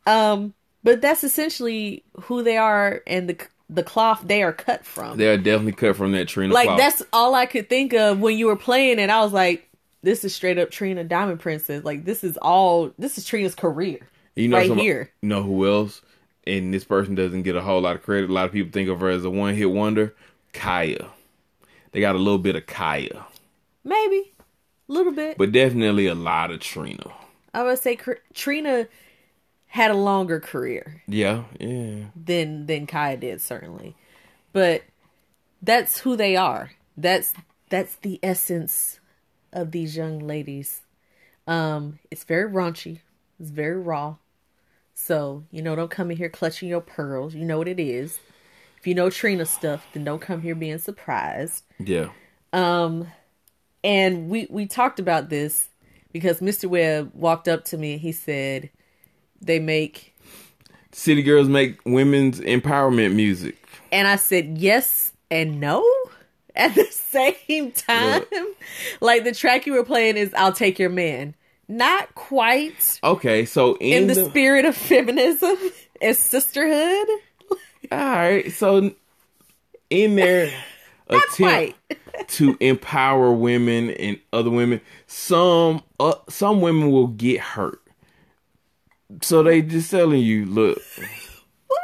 [0.07, 0.53] Um,
[0.83, 3.37] but that's essentially who they are and the
[3.69, 5.17] the cloth they are cut from.
[5.17, 6.53] They're definitely cut from that Trina.
[6.53, 6.77] like cloth.
[6.79, 9.09] that's all I could think of when you were playing it.
[9.09, 9.67] I was like,
[10.03, 11.83] this is straight up Trina Diamond Princess.
[11.83, 12.91] Like this is all.
[12.99, 13.99] This is Trina's career.
[14.35, 15.11] you know right here.
[15.21, 16.01] You know who else?
[16.47, 18.29] And this person doesn't get a whole lot of credit.
[18.29, 20.13] A lot of people think of her as a one hit wonder.
[20.53, 21.07] Khia.
[21.91, 23.23] They got a little bit of Khia,
[23.83, 24.33] Maybe
[24.89, 25.37] a little bit.
[25.37, 27.11] but definitely a lot of Trina.
[27.53, 28.87] I would say Cr- Trina
[29.75, 31.03] had a longer career.
[31.05, 32.05] Yeah, yeah.
[32.15, 33.93] than than Khia did certainly.
[34.53, 34.83] But
[35.61, 36.71] that's who they are.
[36.95, 37.33] That's
[37.69, 39.01] that's the essence
[39.51, 40.83] of these young ladies.
[41.45, 43.01] Um it's very raunchy.
[43.37, 44.15] It's very raw.
[44.93, 47.35] So, you know, don't come in here clutching your pearls.
[47.35, 48.17] You know what it is.
[48.77, 51.65] If you know Trina stuff, then don't come here being surprised.
[51.79, 52.11] Yeah.
[52.53, 53.07] Um,
[53.83, 55.67] and we we talked about this
[56.13, 56.69] because Mr.
[56.69, 58.69] Webb walked up to me and he said
[59.45, 60.15] they make
[60.91, 63.57] City girls make women's empowerment music.
[63.91, 65.85] And I said yes and no
[66.55, 68.23] at the same time.
[69.01, 71.35] like the track you were playing is I'll Take Your Man.
[71.67, 75.55] Not quite Okay, so in, in the, the, spirit of feminism
[76.01, 77.07] and sisterhood.
[77.91, 78.93] all right, so
[79.89, 80.51] in their
[81.09, 81.75] attempt
[82.27, 87.81] to empower women and other women, some uh, some women will get hurt.
[89.21, 90.81] So they just telling you, look,
[91.67, 91.79] What?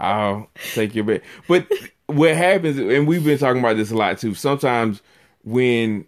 [0.00, 1.22] I'll take your bet.
[1.48, 1.66] But
[2.06, 4.34] what happens, and we've been talking about this a lot too.
[4.34, 5.02] Sometimes
[5.42, 6.06] when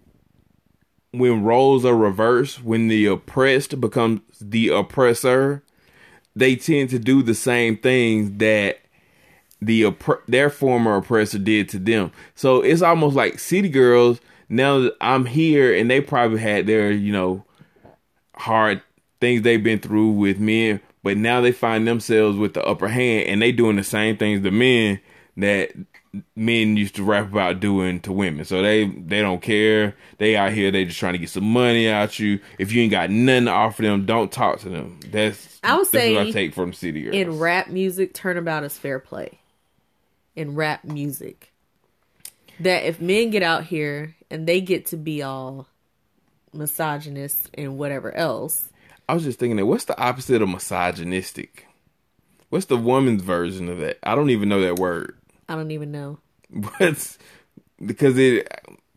[1.12, 5.62] when roles are reversed, when the oppressed becomes the oppressor,
[6.35, 8.81] they tend to do the same things that
[9.62, 12.12] the oppre- their former oppressor did to them.
[12.35, 14.21] So it's almost like city girls.
[14.49, 17.45] Now that I'm here, and they probably had their you know
[18.37, 18.83] hard
[19.21, 23.29] things they've been through with men, but now they find themselves with the upper hand,
[23.29, 25.01] and they doing the same things to men
[25.37, 25.73] that
[26.35, 28.45] men used to rap about doing to women.
[28.45, 29.95] So they they don't care.
[30.19, 30.71] They out here.
[30.71, 32.41] They just trying to get some money out you.
[32.59, 34.99] If you ain't got nothing to offer them, don't talk to them.
[35.11, 37.14] That's I would that's say what I take from City Girls.
[37.14, 39.41] in rap music, turnabout is fair play.
[40.35, 41.53] In rap music,
[42.61, 45.67] that if men get out here and they get to be all
[46.53, 48.69] misogynist and whatever else,
[49.09, 51.66] I was just thinking that what's the opposite of misogynistic?
[52.48, 53.98] What's the woman's version of that?
[54.02, 55.16] I don't even know that word.
[55.48, 56.18] I don't even know.
[56.50, 57.16] But
[57.84, 58.48] because it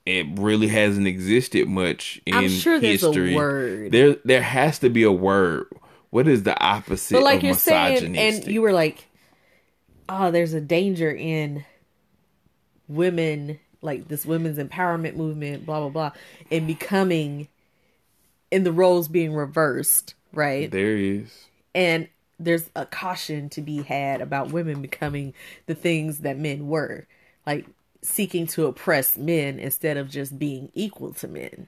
[0.05, 3.36] it really hasn't existed much in I'm sure there's a history.
[3.36, 3.91] word.
[3.91, 5.68] There there has to be a word.
[6.12, 8.45] What is the opposite But like of you're saying, misogynistic?
[8.45, 9.07] and you were like,
[10.07, 11.66] "Oh, there's a danger in
[12.88, 16.12] women, like this women's empowerment movement, blah blah blah,
[16.51, 17.47] and becoming
[18.52, 21.45] in the roles being reversed, right?" there is.
[21.76, 22.08] and
[22.39, 25.34] there's a caution to be had about women becoming
[25.66, 27.06] the things that men were,
[27.45, 27.66] like
[28.02, 31.68] seeking to oppress men instead of just being equal to men.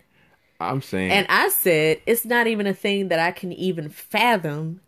[0.61, 4.79] I'm saying And I said it's not even a thing that I can even fathom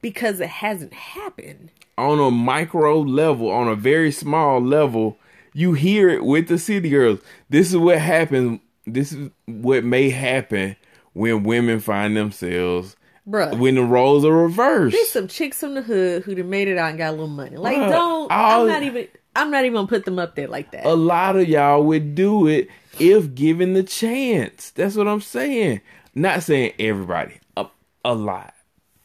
[0.00, 1.70] because it hasn't happened.
[1.98, 5.18] on a micro level, on a very small level,
[5.54, 7.20] you hear it with the city girls.
[7.50, 8.60] This is what happens.
[8.86, 10.76] This is what may happen
[11.12, 12.96] when women find themselves
[13.28, 13.56] Bruh.
[13.58, 14.94] when the roles are reversed.
[14.94, 17.28] There's some chicks from the hood who done made it out and got a little
[17.28, 17.56] money.
[17.56, 18.30] Like, Bruh, don't.
[18.32, 19.08] all- I'm not even.
[19.34, 20.84] I'm not even gonna put them up there like that.
[20.84, 24.70] a lot of y'all would do it if given the chance.
[24.70, 25.80] That's what I'm saying.
[26.14, 27.38] Not saying everybody.
[27.56, 27.66] A,
[28.04, 28.52] a lot.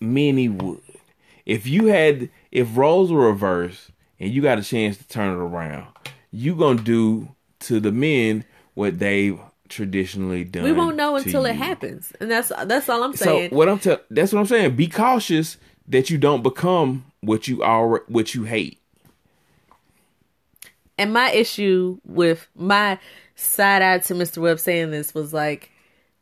[0.02, 0.82] Many would.
[1.46, 3.90] If you had if roles were reversed
[4.20, 5.88] and you got a chance to turn it around,
[6.32, 7.30] you gonna do
[7.62, 8.44] to the men
[8.74, 9.40] what they've
[9.70, 10.64] traditionally done.
[10.64, 13.50] we won't know until it happens, and that's that's all I'm saying.
[13.52, 14.76] So what I'm tell that's what I'm saying.
[14.76, 15.58] Be cautious
[15.88, 18.80] that you don't become what you are what you hate.
[20.98, 22.98] And my issue with my
[23.36, 24.40] side eye to Mr.
[24.40, 25.70] Webb saying this was like,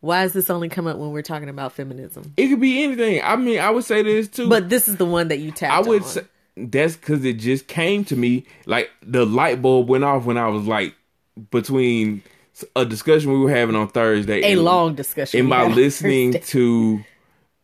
[0.01, 2.33] why does this only come up when we're talking about feminism?
[2.35, 3.21] It could be anything.
[3.23, 4.49] I mean, I would say this too.
[4.49, 5.73] But this is the one that you tapped.
[5.73, 6.07] I would on.
[6.07, 6.21] say
[6.57, 10.47] that's because it just came to me like the light bulb went off when I
[10.47, 10.95] was like
[11.51, 12.23] between
[12.75, 14.41] a discussion we were having on Thursday.
[14.41, 15.39] a and- long discussion.
[15.41, 16.47] And by listening Thursday.
[16.51, 17.03] to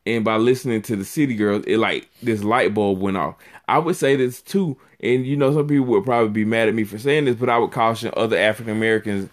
[0.06, 3.36] and by listening to the City Girls, it like this light bulb went off.
[3.68, 6.74] I would say this too, and you know some people would probably be mad at
[6.74, 9.30] me for saying this, but I would caution other African Americans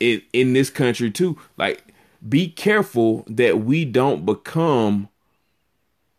[0.00, 1.38] in in this country too.
[1.56, 1.84] Like,
[2.28, 5.08] be careful that we don't become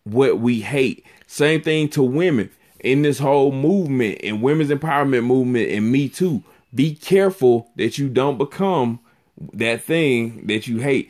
[0.05, 1.05] what we hate.
[1.28, 2.49] Same thing to women
[2.80, 6.43] in this whole movement and women's empowerment movement and me too.
[6.76, 8.99] Be careful that you don't become
[9.53, 11.09] that thing that you hate.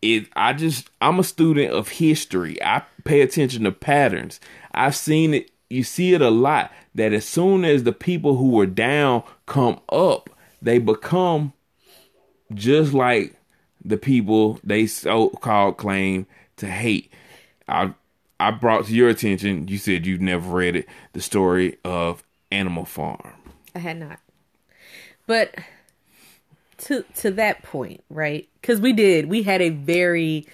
[0.00, 2.62] It I just I'm a student of history.
[2.62, 4.40] I pay attention to patterns.
[4.72, 8.50] I've seen it you see it a lot that as soon as the people who
[8.50, 10.30] were down come up,
[10.62, 11.52] they become
[12.54, 13.34] just like
[13.84, 16.26] the people they so called claim
[16.56, 17.12] to hate.
[17.68, 17.92] I
[18.40, 22.22] I brought to your attention, you said you've never read it, the story of
[22.52, 23.34] Animal Farm.
[23.74, 24.20] I had not.
[25.28, 25.54] But
[26.78, 28.48] to to that point, right?
[28.60, 30.46] Because we did, we had a very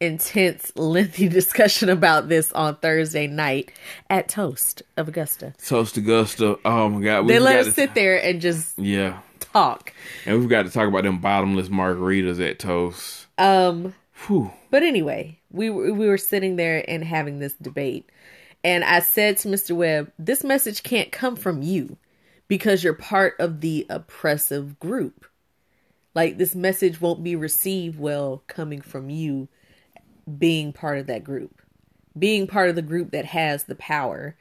[0.00, 3.72] intense, lengthy discussion about this on Thursday night
[4.08, 5.54] at Toast of Augusta.
[5.66, 6.58] Toast Augusta.
[6.64, 7.26] Oh my god.
[7.26, 9.18] They let us to- sit there and just Yeah.
[9.40, 9.92] talk.
[10.26, 13.26] And we've got to talk about them bottomless margaritas at Toast.
[13.38, 13.94] Um,
[14.26, 14.52] Whew.
[14.70, 18.08] But anyway, we we were sitting there and having this debate.
[18.62, 19.74] And I said to Mr.
[19.74, 21.96] Webb, this message can't come from you
[22.50, 25.24] because you're part of the oppressive group.
[26.16, 29.46] Like this message won't be received well coming from you
[30.36, 31.62] being part of that group.
[32.18, 34.34] Being part of the group that has the power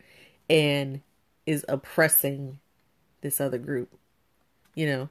[0.49, 1.01] and
[1.45, 2.57] is oppressing
[3.21, 3.93] this other group.
[4.73, 5.09] You know.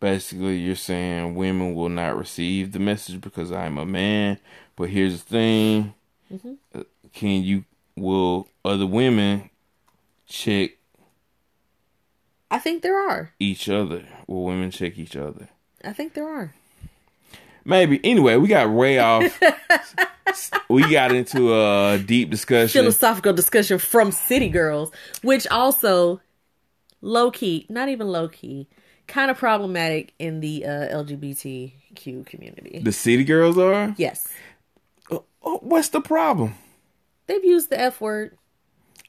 [0.00, 4.38] Basically, you're saying women will not receive the message because I'm a man.
[4.76, 5.94] But here's the thing:
[6.32, 6.80] Mm-hmm.
[7.12, 7.66] Can you
[7.96, 9.50] will other women
[10.26, 10.78] check
[12.54, 13.32] I think there are.
[13.40, 14.04] each other?
[14.28, 15.48] Will women check each other?
[15.84, 16.54] I think there are.
[17.64, 18.00] Maybe.
[18.04, 19.40] Anyway, we got way off.
[20.68, 22.82] we got into a deep discussion.
[22.82, 24.92] philosophical discussion from City Girls,
[25.22, 26.20] which also
[27.00, 28.68] low key, not even low key,
[29.08, 32.80] kind of problematic in the uh, LGBTQ community.
[32.82, 33.94] The city girls are.
[33.98, 34.28] yes,
[35.10, 35.24] Oh,
[35.62, 36.54] What's the problem?
[37.26, 38.36] they've used the F word.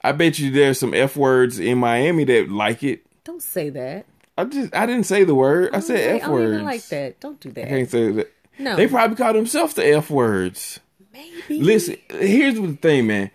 [0.04, 3.06] I bet you there's some f words in Miami that like it.
[3.26, 4.06] Don't say that.
[4.38, 5.74] I just I didn't say the word.
[5.74, 6.54] I said I f don't words.
[6.54, 7.20] even like that.
[7.20, 7.68] Don't do I that.
[7.68, 8.32] can't say that.
[8.60, 8.76] No.
[8.78, 10.80] They probably call themselves the f words.
[11.12, 11.62] Maybe.
[11.62, 13.32] Listen, here's the thing, man.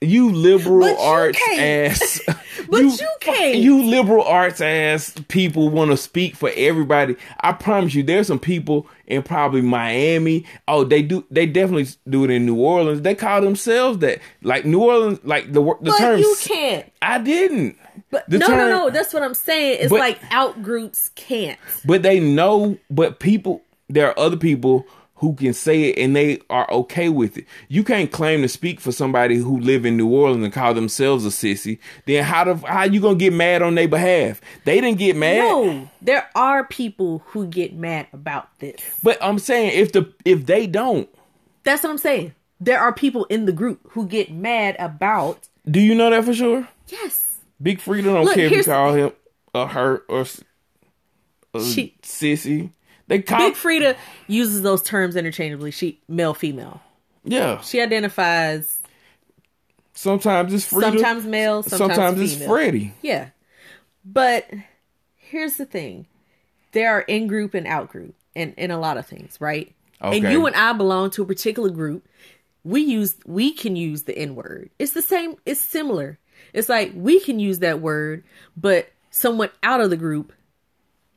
[0.00, 1.92] You liberal you arts can't.
[1.92, 2.20] ass.
[2.68, 3.56] But you can't.
[3.56, 7.16] You liberal arts ass people want to speak for everybody.
[7.40, 10.46] I promise you, there's some people in probably Miami.
[10.68, 11.24] Oh, they do.
[11.30, 13.02] They definitely do it in New Orleans.
[13.02, 14.20] They call themselves that.
[14.42, 16.18] Like New Orleans, like the the but term.
[16.20, 16.90] you can't.
[17.02, 17.76] I didn't.
[18.10, 18.90] But The no, term- no, no.
[18.90, 19.78] That's what I'm saying.
[19.80, 21.58] It's But- like out groups can't.
[21.84, 22.78] But they know.
[22.90, 24.86] But people, there are other people
[25.16, 27.46] who can say it and they are okay with it.
[27.68, 31.24] You can't claim to speak for somebody who live in New Orleans and call themselves
[31.24, 31.78] a sissy.
[32.06, 34.40] Then how do how you gonna get mad on their behalf?
[34.64, 35.36] They didn't get mad.
[35.38, 38.80] No, there are people who get mad about this.
[39.04, 41.08] But I'm saying if the if they don't,
[41.62, 42.34] That's what I'm saying.
[42.58, 45.48] There are people in the group who get mad about.
[45.70, 46.66] do you know that for sure?
[46.88, 47.31] Yes,
[47.62, 49.12] Big Freedia don't Look, care if you call him
[49.54, 50.26] a her or
[51.54, 52.70] a She- sissy.
[53.08, 53.96] They call Big Freedia
[54.26, 55.70] uses those terms interchangeably.
[55.70, 56.80] She male, female.
[57.24, 57.60] yeah.
[57.60, 58.78] She identifies
[59.94, 60.80] Sometimes it's Freedia.
[60.92, 62.48] sometimes male, sometimes, sometimes it's female.
[62.48, 62.94] Freddie.
[63.02, 63.28] Yeah.
[64.04, 64.48] But
[65.16, 66.06] here's the thing.
[66.72, 69.72] There are in group and out group and in a lot of things, right?
[70.00, 70.16] Okay.
[70.18, 72.08] And you and I belong to a particular group.
[72.64, 74.70] We use we can use the N word.
[74.78, 76.18] It's the same, it's similar.
[76.52, 78.24] It's like we can use that word,
[78.56, 80.32] but someone out of the group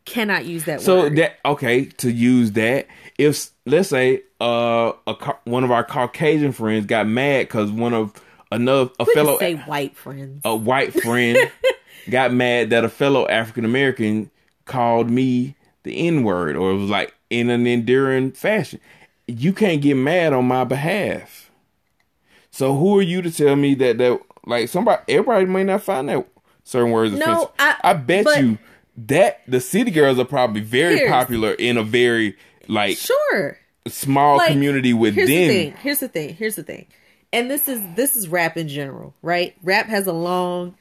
[0.05, 0.86] cannot use that word.
[0.86, 1.15] So word.
[1.17, 6.86] that okay to use that if let's say uh a one of our Caucasian friends
[6.86, 8.13] got mad because one of
[8.51, 10.41] another a we fellow say white friends.
[10.45, 11.51] a white friend
[12.09, 14.29] got mad that a fellow African American
[14.65, 18.79] called me the N word or it was like in an endearing fashion.
[19.27, 21.49] You can't get mad on my behalf.
[22.51, 26.09] So who are you to tell me that that like somebody everybody may not find
[26.09, 26.27] that
[26.63, 27.49] certain words No, offensive.
[27.59, 28.57] I- I bet but- you
[28.97, 32.35] that the city girls are probably very popular in a very
[32.67, 33.57] like Sure.
[33.87, 35.27] small like, community within.
[35.27, 35.73] Here's the thing.
[35.81, 36.35] Here's the thing.
[36.35, 36.85] Here's the thing.
[37.33, 39.53] And this is this is rap in general, right?
[39.63, 40.75] Rap has a long,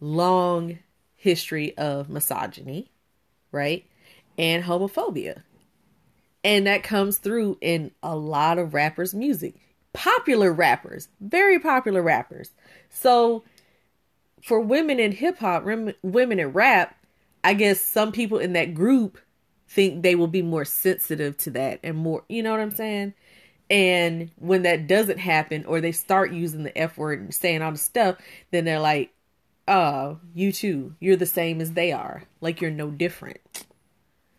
[0.00, 0.78] long
[1.16, 2.90] history of misogyny,
[3.52, 3.84] right?
[4.38, 5.42] And homophobia.
[6.44, 9.54] And that comes through in a lot of rappers' music.
[9.92, 12.50] Popular rappers, very popular rappers.
[12.90, 13.44] So
[14.42, 16.96] for women in hip hop, rem- women in rap,
[17.42, 19.18] I guess some people in that group
[19.68, 23.14] think they will be more sensitive to that and more, you know what I'm saying?
[23.70, 27.70] And when that doesn't happen or they start using the F word and saying all
[27.70, 28.16] the stuff,
[28.50, 29.12] then they're like,
[29.68, 30.96] oh, you too.
[30.98, 32.24] You're the same as they are.
[32.40, 33.64] Like you're no different.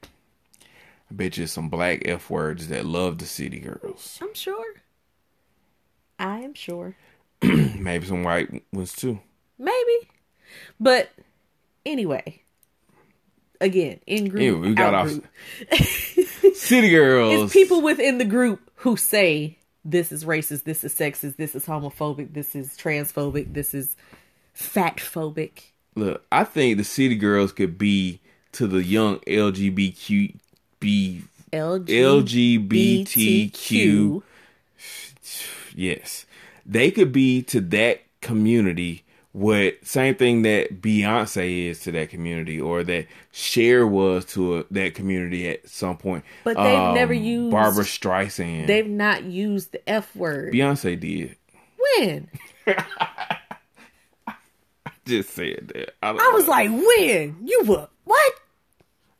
[0.04, 4.20] I bet you some black F words that love the city girls.
[4.22, 4.76] I'm sure.
[6.20, 6.96] I am sure.
[7.80, 9.20] Maybe some white ones too.
[9.58, 10.10] Maybe.
[10.80, 11.12] But
[11.86, 12.42] anyway,
[13.60, 15.12] again, in group, Anyway, we got off.
[16.56, 17.44] City girls.
[17.46, 21.66] It's people within the group who say this is racist, this is sexist, this is
[21.66, 23.96] homophobic, this is transphobic, this is
[24.54, 25.72] fat phobic.
[25.96, 28.20] Look, I think the city girls could be
[28.54, 30.36] to the young LGBTQ
[30.80, 31.24] B
[31.54, 32.24] LGBTQ.
[35.74, 36.26] Yes,
[36.66, 39.04] they could be to that community
[39.34, 44.64] what same thing that Beyonce is to that community, or that Cher was to a,
[44.72, 46.26] that community at some point.
[46.26, 48.68] Um, But they've never used- Barbra Streisand.
[48.68, 50.54] They've not used the F word.
[50.54, 51.38] Beyonce did.
[51.98, 52.28] when?
[54.28, 54.36] I
[55.06, 55.96] just said that.
[56.04, 56.52] I, I was know.
[56.52, 57.38] like, when?
[57.46, 58.34] You were what?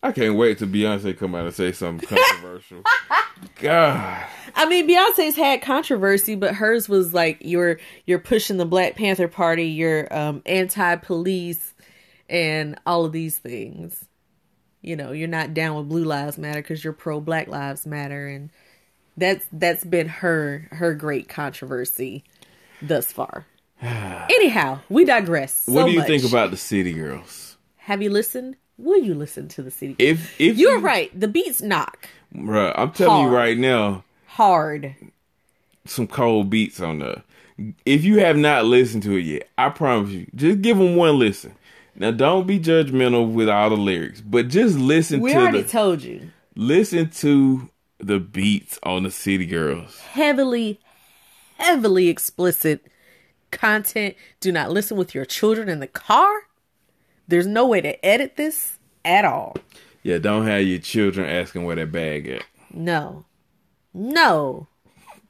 [0.04, 2.82] I can't wait till Beyonce come out and say something controversial.
[3.56, 4.26] God.
[4.56, 9.28] I mean, Beyonce's had controversy, but hers was like you're you're pushing the Black Panther
[9.28, 11.74] Party, you're um, anti-police,
[12.30, 14.06] and all of these things.
[14.82, 18.28] You know, you're not down with Blue Lives Matter because you're pro Black Lives Matter,
[18.28, 18.50] and
[19.16, 22.24] that's that's been her her great controversy
[22.82, 23.46] thus far.
[23.82, 25.54] Anyhow, we digress.
[25.54, 26.08] so what do you much.
[26.08, 27.58] think about the city girls?
[27.78, 28.58] Have you listened?
[28.84, 29.96] Will you listen to the city?
[30.00, 31.20] If if You're you- right.
[31.20, 34.96] The beats knock Bruh, I'm telling you right now, hard.
[35.86, 37.24] some cold beats on there.
[37.86, 41.20] If you have not listened to it yet, I promise you, just give them one
[41.20, 41.54] listen.
[41.96, 45.68] Now, don't be judgmental with all the lyrics, but just listen We to already the
[45.70, 46.32] told you.
[46.56, 47.70] listen to
[48.00, 50.00] the beats on the City Girls.
[50.00, 50.80] heavily,
[51.58, 52.88] heavily explicit
[53.52, 54.16] content.
[54.40, 56.44] Do not listen with your children in the car.
[57.28, 59.56] There's no way to edit this at all.
[60.04, 62.44] Yeah, don't have your children asking where that bag at.
[62.74, 63.26] No.
[63.94, 64.68] No.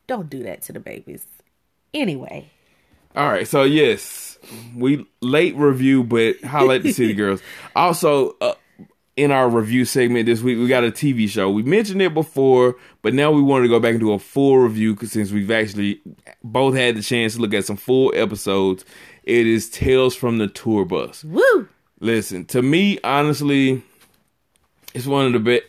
[0.07, 1.25] Don't do that to the babies.
[1.93, 2.49] Anyway,
[3.15, 4.39] All right, so yes,
[4.75, 7.41] we late review, but holla at the City Girls.
[7.75, 8.53] Also, uh,
[9.17, 11.49] in our review segment this week, we got a TV show.
[11.49, 14.57] We mentioned it before, but now we wanted to go back and do a full
[14.57, 16.01] review since we've actually
[16.45, 18.85] both had the chance to look at some full episodes.
[19.23, 21.25] It is Tales from the Tour Bus.
[21.25, 21.67] Woo!
[22.01, 23.83] Listen, to me, honestly,
[24.93, 25.63] it's one of the best.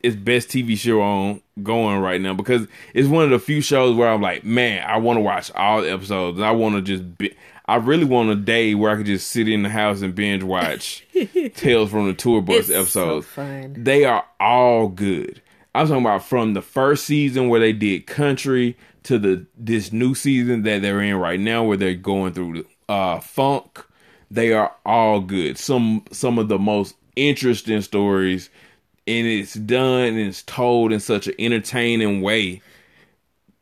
[0.00, 3.96] It's best TV show on going right now because it's one of the few shows
[3.96, 6.40] where I'm like, man, I want to watch all the episodes.
[6.40, 7.34] I want to just, be,
[7.66, 10.44] I really want a day where I could just sit in the house and binge
[10.44, 11.04] watch
[11.56, 12.80] Tales from the Tour Bus It's so
[13.16, 13.26] episodes.
[13.26, 13.74] fun.
[13.76, 15.42] They are all good.
[15.74, 20.14] I'm talking about from the first season where they did country to the this new
[20.14, 23.84] season that they're in right now where they're going through the uh funk.
[24.30, 25.58] They are all good.
[25.58, 28.50] Some some of the most interesting stories
[29.08, 32.60] and it's done and it's told in such an entertaining way.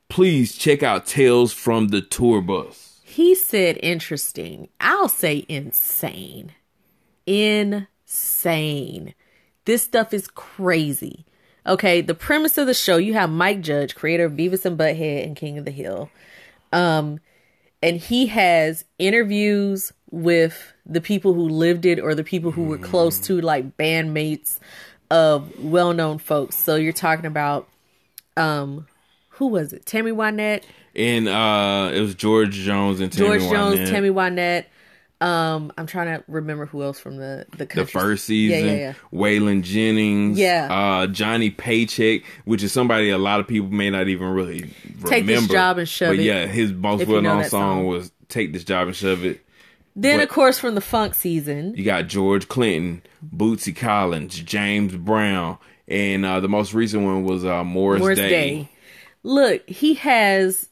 [0.08, 3.00] Please check out Tales from the Tour Bus.
[3.04, 4.68] He said interesting.
[4.80, 6.52] I'll say insane.
[7.26, 9.14] Insane.
[9.64, 11.24] This stuff is crazy.
[11.64, 15.24] Okay, the premise of the show, you have Mike Judge, creator of Beavis and Butthead
[15.24, 16.10] and King of the Hill.
[16.72, 17.20] Um
[17.82, 22.78] and he has interviews with the people who lived it or the people who were
[22.78, 24.58] close to like bandmates
[25.10, 26.56] of well-known folks.
[26.56, 27.68] So you're talking about
[28.36, 28.86] um
[29.30, 29.84] who was it?
[29.84, 30.62] Tammy Wynette,
[30.94, 33.90] And uh it was George Jones and Tammy George Jones, Wynette.
[33.90, 34.64] Tammy Wynette.
[35.18, 38.66] Um, I'm trying to remember who else from the the, the first season.
[38.66, 38.94] yeah, yeah.
[39.12, 40.38] Waylon Jennings.
[40.38, 40.68] Yeah.
[40.70, 44.70] Uh, Johnny Paycheck, which is somebody a lot of people may not even really
[45.06, 47.86] Take this job and shove but it, yeah, his most well know known song, song.
[47.86, 49.45] was Take This Job and Shove It.
[49.98, 53.02] Then, But- of course, from the funk season, You got George Clinton,
[53.34, 55.56] Bootsy Collins, James Brown,
[55.88, 58.28] and uh, the most recent one was uh, Morris, Morris Day.
[58.28, 58.68] Day.
[59.22, 60.68] Look, he has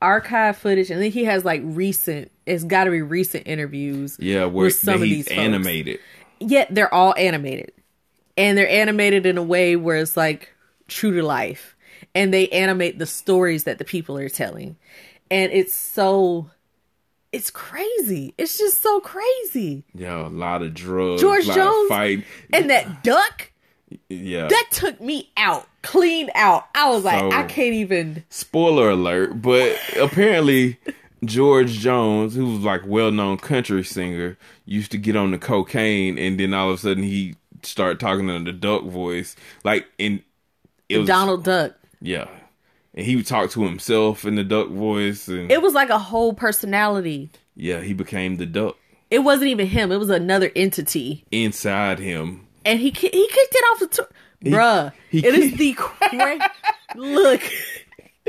[0.00, 2.30] archive footage, and then he has like recent.
[2.46, 4.16] It's got to be recent interviews.
[4.20, 5.38] Yeah, where with some of he's these folks.
[5.38, 5.98] animated.
[6.38, 7.72] Yet they're all animated,
[8.36, 10.52] and they're animated in a way where it's like
[10.88, 11.76] true to life,
[12.14, 14.76] and they animate the stories that the people are telling,
[15.30, 16.50] and it's so.
[17.32, 18.34] It's crazy.
[18.38, 19.84] It's just so crazy.
[19.94, 22.24] Yeah, a lot of drugs, George Jones fight.
[22.52, 23.52] And that duck,
[24.08, 26.66] Yeah, that took me out, clean out.
[26.74, 28.24] I was like, I can't even.
[28.30, 30.78] spoiler alert, but apparently
[31.24, 36.18] George Jones, who was like well known country singer, used to get on the cocaine
[36.18, 39.36] and then all of a sudden he started talking in the duck voice.
[39.62, 40.22] Like in
[40.88, 41.74] it was Donald Duck.
[42.00, 42.26] Yeah.
[42.94, 45.98] And he would talk to himself in the duck voice and It was like a
[45.98, 47.30] whole personality.
[47.54, 48.76] yeah, he became the duck
[49.10, 49.92] It wasn't even him.
[49.92, 52.46] It was another entity, inside him.
[52.64, 54.08] and he he kicked it off the tour.
[54.44, 56.50] Bruh, he it is the cra-
[56.96, 57.42] look.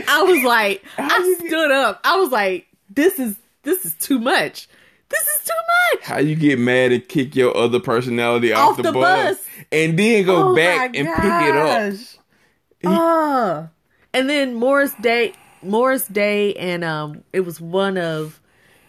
[0.08, 2.02] I was like, I stood up.
[2.04, 4.68] I was like, this is this is too much.
[5.10, 5.54] This is too
[5.98, 6.04] much.
[6.06, 9.46] How you get mad and kick your other personality off, Off the, the bus, bus.
[9.72, 11.92] and then go Oh back and pick it up?
[11.94, 12.18] gosh.
[12.86, 13.70] Ah.
[14.14, 18.40] And then Morris Day, Morris Day, and um, it was one of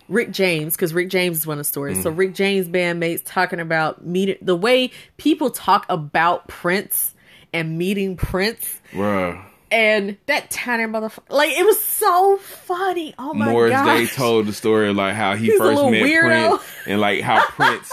[0.08, 1.98] Rick James because Rick James is one of the stories.
[1.98, 2.02] Mm.
[2.02, 7.14] So Rick James bandmates talking about meeting the way people talk about Prince
[7.52, 9.42] and meeting Prince, Bruh.
[9.70, 11.28] and that tiny motherfucker.
[11.30, 13.14] Like it was so funny.
[13.18, 13.84] Oh my Morris god!
[13.84, 16.48] Day told the story like how he He's first met weirdo.
[16.48, 17.90] Prince and like how Prince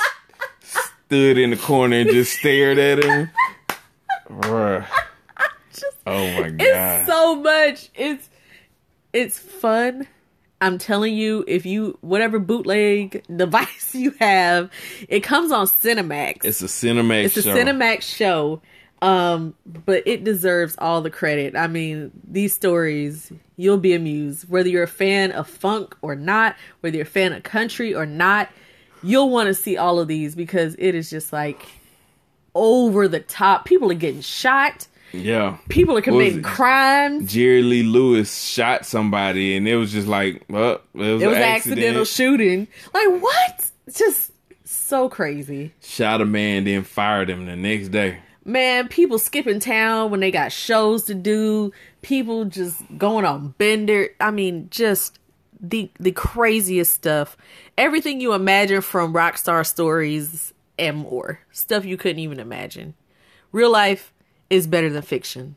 [1.05, 3.29] stood in the corner and just stared at him.
[4.29, 4.85] Bruh.
[6.09, 6.55] Oh my god.
[6.59, 7.89] It's so much.
[7.95, 8.29] It's
[9.13, 10.07] it's fun.
[10.61, 14.69] I'm telling you, if you whatever bootleg device you have,
[15.07, 16.39] it comes on Cinemax.
[16.43, 17.55] it's a Cinemax It's a show.
[17.55, 18.61] Cinemax show.
[19.01, 21.55] Um, but it deserves all the credit.
[21.55, 24.49] I mean, these stories, you'll be amused.
[24.49, 28.05] Whether you're a fan of funk or not, whether you're a fan of country or
[28.05, 28.49] not,
[29.01, 31.65] you'll want to see all of these because it is just like
[32.53, 33.63] over the top.
[33.63, 34.87] People are getting shot.
[35.11, 35.57] Yeah.
[35.69, 36.43] People are committing it?
[36.43, 37.31] crimes.
[37.31, 41.37] Jerry Lee Lewis shot somebody and it was just like, well, it was, It was
[41.37, 41.79] an an accident.
[41.79, 42.67] accidental shooting.
[42.93, 43.71] Like what?
[43.93, 44.31] Just
[44.65, 45.73] so crazy.
[45.81, 48.19] Shot a man, then fired him the next day.
[48.45, 51.71] Man, people skipping town when they got shows to do.
[52.01, 54.09] People just going on bender.
[54.19, 55.19] I mean, just
[55.59, 57.35] the the craziest stuff.
[57.77, 61.41] Everything you imagine from rock star stories and more.
[61.51, 62.93] Stuff you couldn't even imagine.
[63.51, 64.13] Real life
[64.49, 65.55] is better than fiction.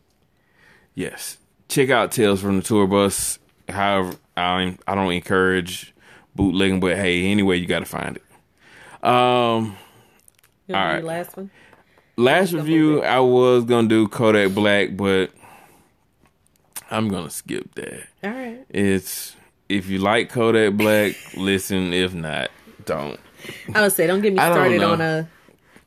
[0.95, 1.39] Yes.
[1.69, 3.39] Check out Tales from the Tour Bus.
[3.69, 5.95] However, I I don't encourage
[6.35, 8.23] bootlegging, but hey, anyway, you got to find it.
[9.09, 9.77] Um,
[10.69, 10.95] You All know right.
[10.99, 11.51] your last one?
[12.17, 15.31] last review I was gonna do Kodak Black, but
[16.91, 18.05] I'm gonna skip that.
[18.23, 18.65] All right.
[18.69, 19.35] It's
[19.69, 21.93] if you like Kodak Black, listen.
[21.95, 22.51] If not,
[22.85, 23.19] don't.
[23.75, 25.29] I would say don't get me started on a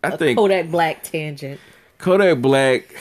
[0.03, 1.59] I a think Kodak Black tangent.
[2.05, 2.95] Kodak Black.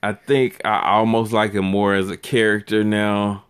[0.00, 3.46] I think I almost like him more as a character now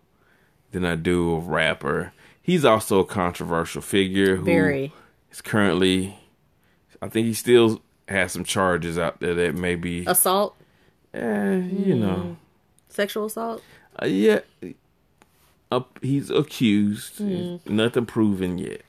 [0.71, 2.11] than I do a rapper.
[2.41, 4.91] He's also a controversial figure who Very.
[5.31, 6.17] is currently.
[7.03, 10.55] I think he still has some charges out there that maybe, Assault,
[11.13, 12.35] eh, you know,
[12.87, 13.61] sexual assault.
[14.01, 14.39] uh, yeah.
[15.71, 17.19] Up, he's accused.
[17.19, 18.81] Nothing proven yet.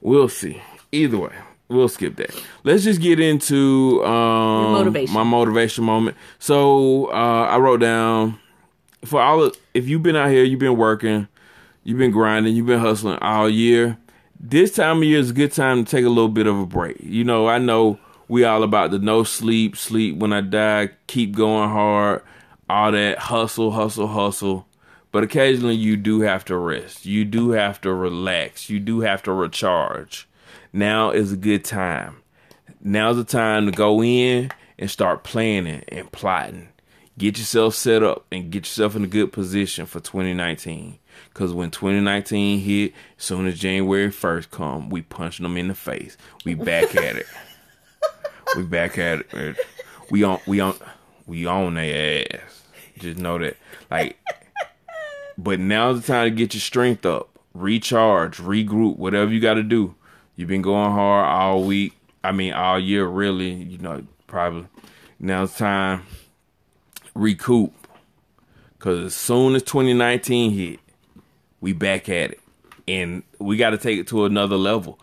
[0.00, 0.62] We'll see.
[0.92, 1.32] Either way,
[1.68, 2.30] we'll skip that.
[2.64, 5.14] Let's just get into um, motivation.
[5.14, 6.16] my motivation moment.
[6.38, 8.38] So uh, I wrote down
[9.04, 11.28] for all of, if you've been out here, you've been working,
[11.84, 13.98] you've been grinding, you've been hustling all year.
[14.38, 16.66] This time of year is a good time to take a little bit of a
[16.66, 16.98] break.
[17.00, 17.98] You know, I know
[18.28, 22.22] we all about the no sleep, sleep when I die, keep going hard,
[22.68, 24.66] all that hustle, hustle, hustle.
[25.12, 27.06] But occasionally you do have to rest.
[27.06, 28.68] You do have to relax.
[28.68, 30.28] You do have to recharge.
[30.76, 32.16] Now is a good time.
[32.82, 36.68] Now's the time to go in and start planning and plotting.
[37.16, 40.98] Get yourself set up and get yourself in a good position for 2019.
[41.32, 46.18] Cause when 2019 hit, soon as January 1st come, we punching them in the face.
[46.44, 47.26] We back at it.
[48.54, 49.56] We back at it.
[50.10, 50.74] We on we on
[51.24, 52.64] we on their ass.
[52.98, 53.56] Just know that.
[53.90, 54.18] Like
[55.38, 59.62] but now's the time to get your strength up, recharge, regroup, whatever you got to
[59.62, 59.94] do.
[60.36, 61.94] You've been going hard all week.
[62.22, 63.52] I mean, all year, really.
[63.52, 64.66] You know, probably.
[65.18, 66.02] Now it's time
[67.16, 67.72] recoup.
[68.78, 70.80] Cause as soon as 2019 hit,
[71.60, 72.40] we back at it,
[72.86, 75.00] and we got to take it to another level.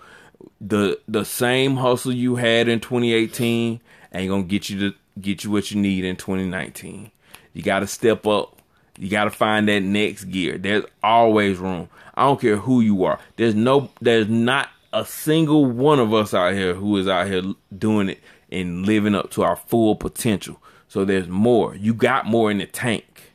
[0.61, 3.81] the The same hustle you had in 2018
[4.13, 7.11] ain't gonna get you to get you what you need in 2019.
[7.53, 8.61] You got to step up.
[8.97, 10.57] You got to find that next gear.
[10.57, 11.89] There's always room.
[12.13, 13.19] I don't care who you are.
[13.37, 13.89] There's no.
[14.01, 17.41] There's not a single one of us out here who is out here
[17.75, 18.21] doing it
[18.51, 20.61] and living up to our full potential.
[20.87, 21.75] So there's more.
[21.75, 23.33] You got more in the tank.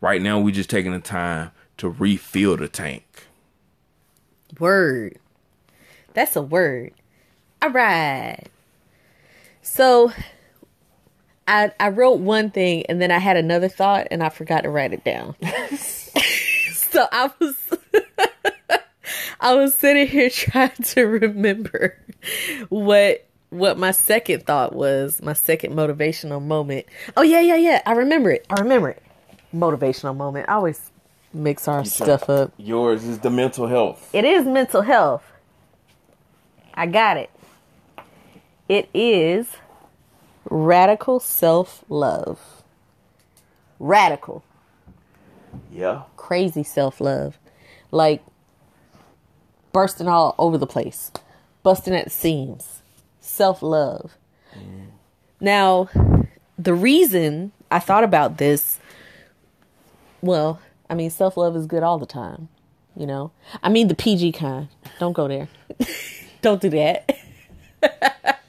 [0.00, 3.26] Right now, we're just taking the time to refill the tank.
[4.60, 5.18] Word.
[6.12, 6.92] That's a word.
[7.62, 8.44] All right.
[9.62, 10.12] So
[11.46, 14.70] I I wrote one thing and then I had another thought and I forgot to
[14.70, 15.34] write it down.
[15.76, 17.56] so I was
[19.40, 21.96] I was sitting here trying to remember
[22.68, 26.86] what what my second thought was, my second motivational moment.
[27.16, 27.82] Oh yeah, yeah, yeah.
[27.86, 28.46] I remember it.
[28.50, 29.02] I remember it.
[29.54, 30.48] Motivational moment.
[30.48, 30.90] I always
[31.32, 32.52] mix our stuff up.
[32.58, 34.10] Yours is the mental health.
[34.12, 35.24] It is mental health.
[36.74, 37.30] I got it.
[38.68, 39.46] It is
[40.50, 42.62] radical self love.
[43.80, 44.42] Radical,
[45.72, 46.02] Yeah.
[46.16, 47.38] crazy self love.
[47.92, 48.22] Like
[49.78, 51.12] bursting all over the place,
[51.62, 52.82] busting at the seams.
[53.20, 54.16] Self love.
[55.40, 55.88] Now,
[56.58, 58.80] the reason I thought about this,
[60.20, 60.58] well,
[60.90, 62.48] I mean, self love is good all the time.
[62.96, 63.30] You know,
[63.62, 64.66] I mean the PG kind.
[64.98, 65.46] Don't go there.
[66.42, 67.16] Don't do that.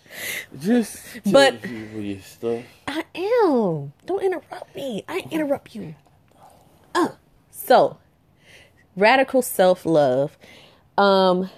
[0.59, 0.97] Just
[1.31, 2.63] But- with your stuff.
[2.87, 3.93] I am.
[4.07, 5.03] Don't interrupt me.
[5.07, 5.93] I interrupt you.
[6.95, 7.09] Uh,
[7.51, 7.97] so,
[8.95, 10.35] radical self love.
[10.99, 11.49] Um,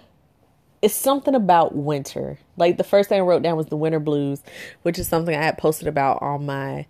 [0.83, 2.37] it's something about winter.
[2.57, 4.41] Like the first thing I wrote down was the winter blues,
[4.83, 6.85] which is something I had posted about on my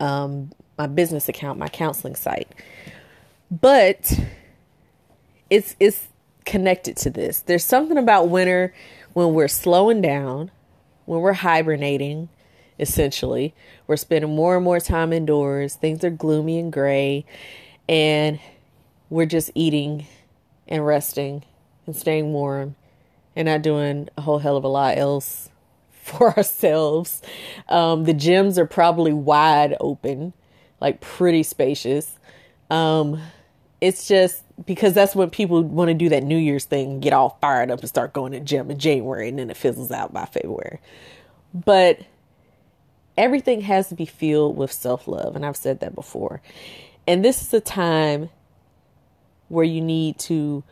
[0.00, 2.48] um my business account, my counseling site.
[3.48, 4.12] But
[5.50, 6.08] it's it's
[6.44, 7.40] connected to this.
[7.42, 8.74] There's something about winter
[9.12, 10.50] when we're slowing down,
[11.06, 12.28] when we're hibernating,
[12.80, 13.54] essentially.
[13.86, 15.76] We're spending more and more time indoors.
[15.76, 17.24] Things are gloomy and gray,
[17.88, 18.40] and
[19.10, 20.06] we're just eating
[20.66, 21.44] and resting
[21.86, 22.76] and staying warm
[23.36, 25.50] and not doing a whole hell of a lot else
[26.02, 27.22] for ourselves.
[27.68, 30.32] Um, the gyms are probably wide open,
[30.80, 32.18] like pretty spacious.
[32.70, 33.20] Um,
[33.80, 37.38] it's just because that's when people want to do that New Year's thing, get all
[37.40, 40.24] fired up and start going to gym in January, and then it fizzles out by
[40.24, 40.78] February.
[41.52, 42.00] But
[43.16, 46.40] everything has to be filled with self love, and I've said that before.
[47.06, 48.30] And this is a time
[49.48, 50.64] where you need to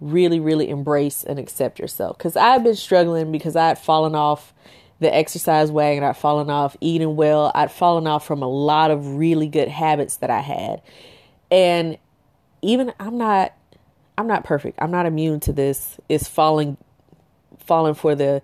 [0.00, 2.18] really, really embrace and accept yourself.
[2.18, 4.54] Because I've been struggling because I had fallen off
[4.98, 9.16] the exercise wagon, I'd fallen off eating well, I'd fallen off from a lot of
[9.16, 10.82] really good habits that I had.
[11.50, 11.98] And
[12.62, 13.54] even I'm not
[14.18, 14.78] I'm not perfect.
[14.82, 15.98] I'm not immune to this.
[16.08, 16.76] It's falling
[17.64, 18.42] falling for the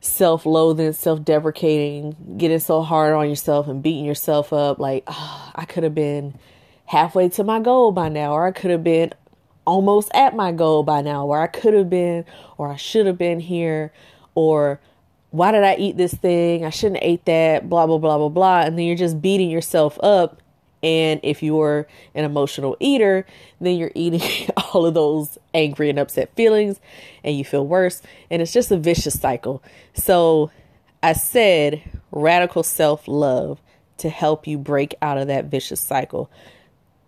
[0.00, 5.82] self-loathing, self-deprecating, getting so hard on yourself and beating yourself up like, oh, I could
[5.82, 6.38] have been
[6.84, 9.12] halfway to my goal by now or I could have been
[9.68, 12.24] almost at my goal by now or I could have been
[12.56, 13.92] or I should have been here
[14.34, 14.80] or
[15.30, 16.64] why did I eat this thing?
[16.64, 18.60] I shouldn't have ate that, blah, blah, blah, blah, blah.
[18.62, 20.40] And then you're just beating yourself up.
[20.82, 23.26] And if you're an emotional eater,
[23.60, 24.22] then you're eating
[24.72, 26.80] all of those angry and upset feelings
[27.22, 28.00] and you feel worse.
[28.30, 29.62] And it's just a vicious cycle.
[29.92, 30.50] So
[31.02, 33.60] I said radical self love
[33.98, 36.30] to help you break out of that vicious cycle.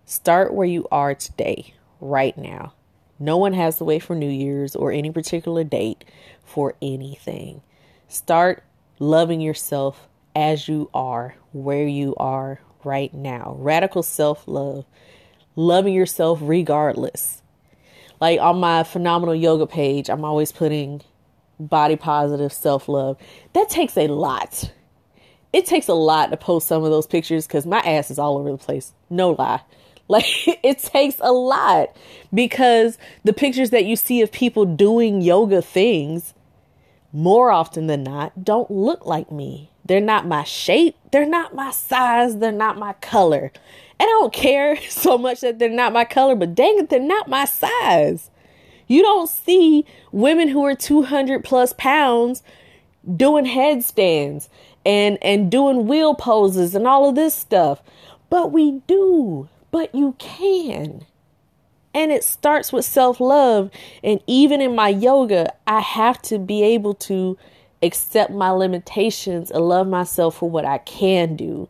[0.05, 2.73] Start where you are today, right now.
[3.19, 6.03] No one has to wait for New Year's or any particular date
[6.43, 7.61] for anything.
[8.07, 8.63] Start
[8.99, 13.55] loving yourself as you are, where you are right now.
[13.59, 14.85] Radical self love.
[15.55, 17.41] Loving yourself regardless.
[18.19, 21.01] Like on my phenomenal yoga page, I'm always putting
[21.59, 23.17] body positive self love.
[23.53, 24.71] That takes a lot.
[25.53, 28.37] It takes a lot to post some of those pictures because my ass is all
[28.37, 28.93] over the place.
[29.09, 29.61] No lie.
[30.07, 30.25] Like
[30.63, 31.95] it takes a lot
[32.33, 36.33] because the pictures that you see of people doing yoga things
[37.13, 39.69] more often than not don't look like me.
[39.85, 43.51] They're not my shape, they're not my size, they're not my color.
[43.99, 46.99] And I don't care so much that they're not my color, but dang it, they're
[46.99, 48.29] not my size.
[48.87, 52.43] You don't see women who are 200 plus pounds
[53.15, 54.49] doing headstands
[54.85, 57.81] and and doing wheel poses and all of this stuff.
[58.29, 61.05] But we do but you can.
[61.93, 63.69] And it starts with self love.
[64.03, 67.37] And even in my yoga, I have to be able to
[67.81, 71.67] accept my limitations and love myself for what I can do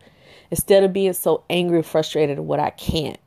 [0.52, 3.20] instead of being so angry, frustrated at what I can't.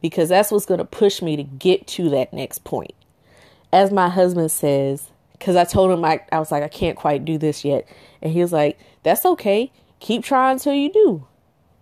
[0.00, 2.94] Because that's what's going to push me to get to that next point.
[3.72, 7.24] As my husband says, because I told him I, I was like, I can't quite
[7.24, 7.86] do this yet.
[8.20, 9.72] And he was like, That's okay.
[10.00, 11.26] Keep trying until you do.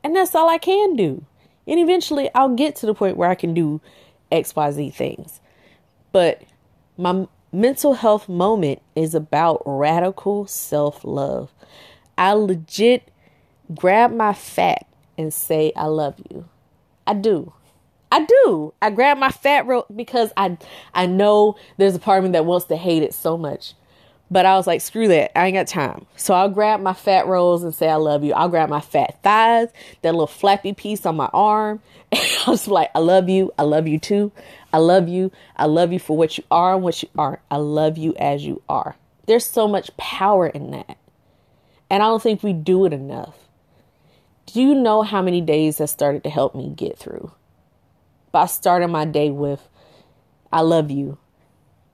[0.02, 1.24] And that's all I can do.
[1.70, 3.80] And eventually I'll get to the point where I can do
[4.32, 5.40] XYZ things.
[6.12, 6.42] But
[6.98, 11.52] my mental health moment is about radical self love.
[12.18, 13.10] I legit
[13.74, 14.86] grab my fat
[15.16, 16.48] and say, I love you.
[17.06, 17.52] I do.
[18.12, 18.74] I do.
[18.82, 20.58] I grab my fat ro- because I
[20.92, 23.74] I know there's a part of me that wants to hate it so much.
[24.30, 25.36] But I was like, screw that.
[25.36, 26.06] I ain't got time.
[26.14, 28.32] So I'll grab my fat rolls and say, I love you.
[28.32, 29.68] I'll grab my fat thighs,
[30.02, 31.80] that little flappy piece on my arm.
[32.12, 33.52] And I was like, I love you.
[33.56, 34.32] I love you too.
[34.72, 35.30] I love you.
[35.56, 37.38] I love you for what you are and what you aren't.
[37.52, 38.96] I love you as you are.
[39.26, 40.98] There's so much power in that.
[41.88, 43.36] And I don't think we do it enough.
[44.46, 47.30] Do you know how many days that started to help me get through?
[48.32, 49.68] By starting my day with,
[50.52, 51.18] I love you,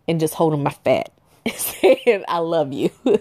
[0.08, 1.12] and just holding my fat.
[1.54, 2.90] Saying I love you.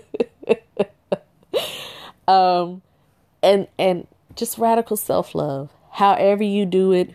[2.27, 2.81] um
[3.43, 5.69] and and just radical self-love.
[5.91, 7.13] However you do it,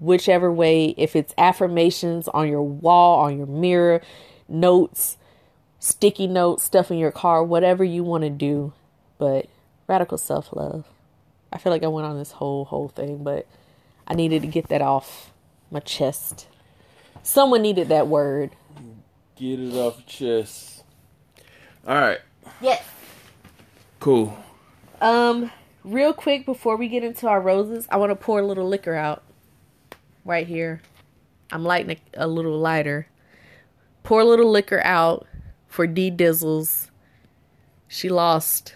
[0.00, 4.00] whichever way, if it's affirmations on your wall, on your mirror,
[4.48, 5.16] notes,
[5.78, 8.72] sticky notes, stuff in your car, whatever you want to do,
[9.18, 9.46] but
[9.86, 10.86] radical self-love.
[11.52, 13.46] I feel like I went on this whole whole thing, but
[14.06, 15.32] I needed to get that off
[15.70, 16.46] my chest.
[17.22, 18.50] Someone needed that word.
[19.40, 20.84] Get it off your chest.
[21.86, 22.20] All right.
[22.60, 22.84] Yes.
[23.98, 24.36] Cool.
[25.00, 25.50] Um,
[25.82, 28.94] real quick before we get into our roses, I want to pour a little liquor
[28.94, 29.22] out
[30.26, 30.82] right here.
[31.50, 33.06] I'm lighting a, a little lighter.
[34.02, 35.26] Pour a little liquor out
[35.66, 36.90] for D Dizzles.
[37.88, 38.74] She lost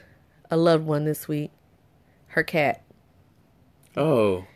[0.51, 1.51] a loved one this week.
[2.29, 2.83] Her cat.
[3.99, 4.47] Oh.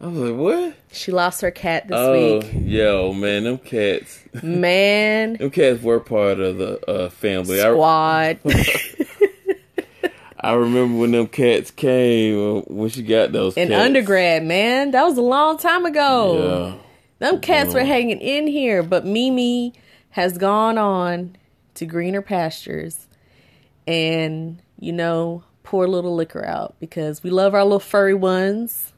[0.00, 0.76] I was like, what?
[0.92, 2.50] She lost her cat this oh, week.
[2.54, 4.20] yo, man, them cats.
[4.42, 7.58] Man, them cats were part of the uh, family.
[7.58, 8.38] squad.
[10.40, 13.56] I remember when them cats came uh, when she got those.
[13.56, 13.84] In cats.
[13.84, 14.90] undergrad, man.
[14.90, 16.76] That was a long time ago.
[16.76, 16.82] Yeah.
[17.18, 19.72] Them cats were hanging in here, but Mimi
[20.10, 21.36] has gone on
[21.74, 23.06] to greener pastures.
[23.86, 28.92] And, you know, pour a little liquor out because we love our little furry ones.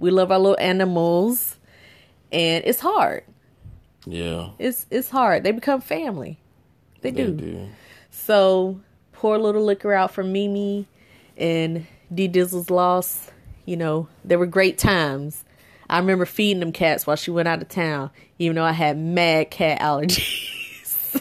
[0.00, 1.56] We love our little animals.
[2.32, 3.24] And it's hard.
[4.06, 4.50] Yeah.
[4.58, 5.42] It's it's hard.
[5.44, 6.38] They become family.
[7.02, 7.32] They They do.
[7.32, 7.68] do.
[8.10, 8.80] So
[9.12, 10.86] pour a little liquor out for Mimi
[11.36, 13.30] and D Dizzle's loss.
[13.66, 15.44] You know, there were great times.
[15.88, 18.96] I remember feeding them cats while she went out of town, even though I had
[18.96, 21.20] mad cat allergies.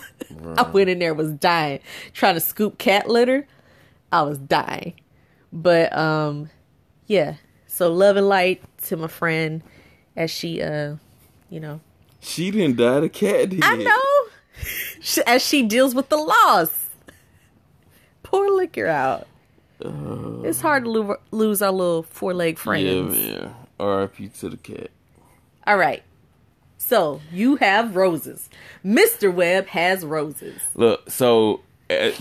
[0.57, 1.79] I went in there was dying.
[2.13, 3.47] Trying to scoop cat litter.
[4.11, 4.93] I was dying.
[5.51, 6.49] But um
[7.07, 7.35] yeah.
[7.79, 9.63] So love and light to my friend
[10.17, 10.97] as she uh
[11.49, 11.79] you know
[12.19, 12.99] She didn't die.
[12.99, 13.63] The cat did.
[13.63, 15.21] I know.
[15.25, 16.89] As she deals with the loss.
[18.21, 19.27] Pour liquor out.
[19.79, 22.83] it's hard to lo- lose our little four leg friends.
[22.83, 23.55] Yeah, man.
[23.79, 24.27] R.I.P.
[24.27, 24.91] to the cat.
[25.65, 26.03] All right.
[26.77, 28.49] So you have roses.
[28.83, 29.33] Mr.
[29.33, 30.59] Webb has roses.
[30.75, 32.11] Look, so uh,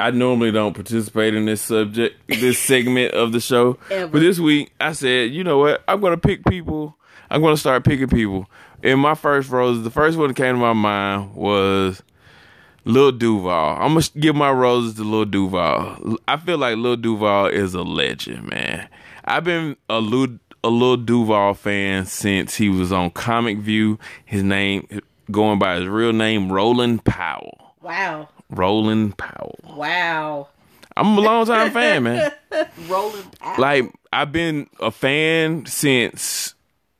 [0.00, 3.76] I normally don't participate in this subject, this segment of the show.
[3.90, 4.12] Ever.
[4.12, 5.84] But this week, I said, you know what?
[5.86, 6.96] I'm going to pick people.
[7.30, 8.50] I'm going to start picking people.
[8.82, 12.02] In my first roses, the first one that came to my mind was
[12.84, 13.76] Lil Duval.
[13.78, 16.16] I'm gonna give my roses to Lil Duval.
[16.26, 18.88] I feel like Lil Duval is a legend, man.
[19.24, 23.98] I've been a Lil, a Lil Duval fan since he was on Comic View.
[24.24, 24.88] His name,
[25.30, 27.74] going by his real name, Roland Powell.
[27.82, 28.28] Wow.
[28.50, 29.58] Roland Powell.
[29.64, 30.48] Wow.
[30.96, 32.32] I'm a long time fan, man.
[32.88, 33.58] Rolling out.
[33.58, 36.54] Like I've been a fan since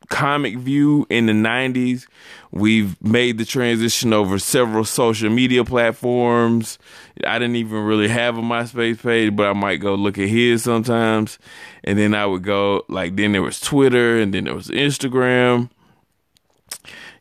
[0.08, 2.06] Comic View in the 90s.
[2.52, 6.78] We've made the transition over several social media platforms.
[7.24, 10.64] I didn't even really have a MySpace page, but I might go look at his
[10.64, 11.38] sometimes.
[11.84, 15.70] And then I would go like then there was Twitter and then there was Instagram.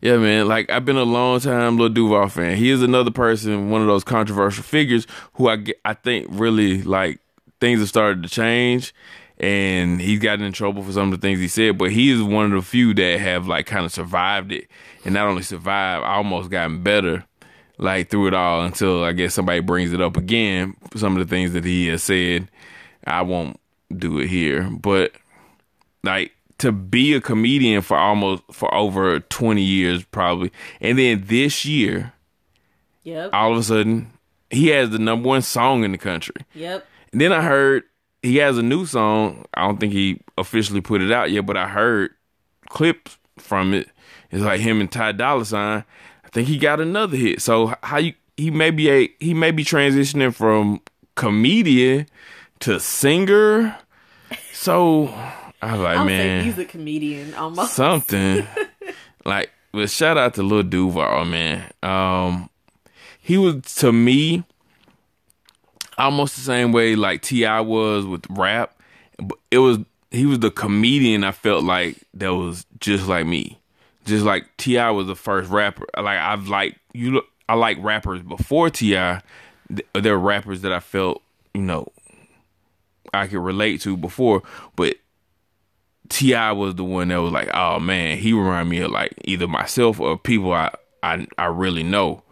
[0.02, 0.48] Yeah, man.
[0.48, 2.56] Like I've been a long time Lil Duval fan.
[2.56, 6.82] He is another person, one of those controversial figures who I get, I think really
[6.84, 7.20] like
[7.60, 8.94] things have started to change,
[9.40, 11.78] and he's gotten in trouble for some of the things he said.
[11.78, 14.68] But he is one of the few that have like kind of survived it,
[15.04, 17.26] and not only survived, almost gotten better.
[17.82, 20.76] Like through it all until I guess somebody brings it up again.
[20.96, 22.50] Some of the things that he has said,
[23.08, 23.58] I won't
[23.96, 25.14] do it here, but
[26.04, 30.52] like to be a comedian for almost for over 20 years probably.
[30.80, 32.14] And then this year
[33.03, 33.30] Yep.
[33.34, 34.11] all of a sudden
[34.49, 36.36] he has the number one song in the country.
[36.53, 36.86] Yep.
[37.11, 37.84] and then i heard
[38.22, 39.45] he has a new song.
[39.53, 42.11] I don't think he officially put it out yet but i heard
[42.69, 43.90] clips from it.
[44.31, 45.84] It's like him and Ty Dolla $ign.
[46.23, 47.41] I think he got another hit.
[47.41, 50.81] So how you he may be a he may be transitioning from
[51.15, 52.06] comedian
[52.60, 53.76] to singer.
[54.53, 55.07] So
[55.61, 57.73] i was like I'll man he's a comedian almost.
[57.73, 58.48] something.
[59.26, 61.69] like, but shout out to Lil Duval, man.
[61.84, 62.49] Um,
[63.22, 64.44] he was to me
[65.98, 67.60] almost the same way like T.I.
[67.61, 68.76] was with rap.
[69.18, 69.80] But it was
[70.11, 73.60] he was the comedian I felt like that was just like me,
[74.06, 74.90] just like T.I.
[74.91, 75.86] was the first rapper.
[75.95, 77.11] Like I've like you.
[77.11, 78.91] look- I like rappers before Ti.
[78.91, 81.22] There were rappers that I felt
[81.53, 81.88] you know
[83.14, 84.44] I could relate to before,
[84.76, 84.95] but
[86.10, 86.52] T.I.
[86.53, 89.99] was the one that was like, oh man, he reminded me of like either myself
[89.99, 90.72] or people I
[91.03, 92.23] I, I really know.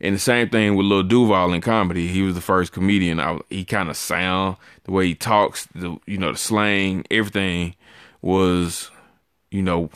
[0.00, 2.08] And the same thing with Lil Duval in comedy.
[2.08, 3.20] He was the first comedian.
[3.20, 7.74] I, he kind of sound the way he talks, the you know the slang, everything
[8.22, 8.90] was
[9.50, 9.90] you know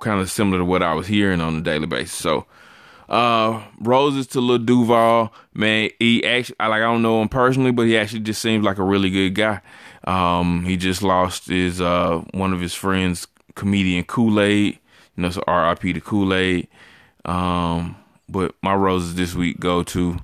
[0.00, 2.12] kind of similar to what I was hearing on a daily basis.
[2.12, 2.46] So
[3.10, 5.90] uh roses to Lil Duval, man.
[5.98, 8.78] He actually I like I don't know him personally, but he actually just seems like
[8.78, 9.60] a really good guy.
[10.04, 13.26] Um he just lost his uh one of his friends,
[13.56, 14.78] comedian Kool-Aid,
[15.16, 16.68] you know, so RIP to Kool-Aid.
[17.24, 17.96] Um
[18.28, 20.18] but my roses this week go to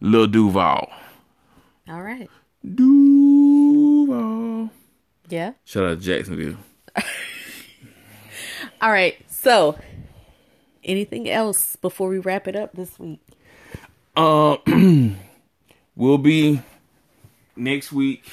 [0.00, 0.90] Lil Duval.
[1.88, 2.30] All right.
[2.64, 4.70] Duval.
[5.28, 5.52] Yeah.
[5.64, 6.56] Shout out to Jacksonville.
[8.80, 9.16] All right.
[9.28, 9.76] So,
[10.84, 13.20] anything else before we wrap it up this week?
[14.16, 14.56] Uh,
[15.96, 16.60] we'll be
[17.56, 18.24] next week.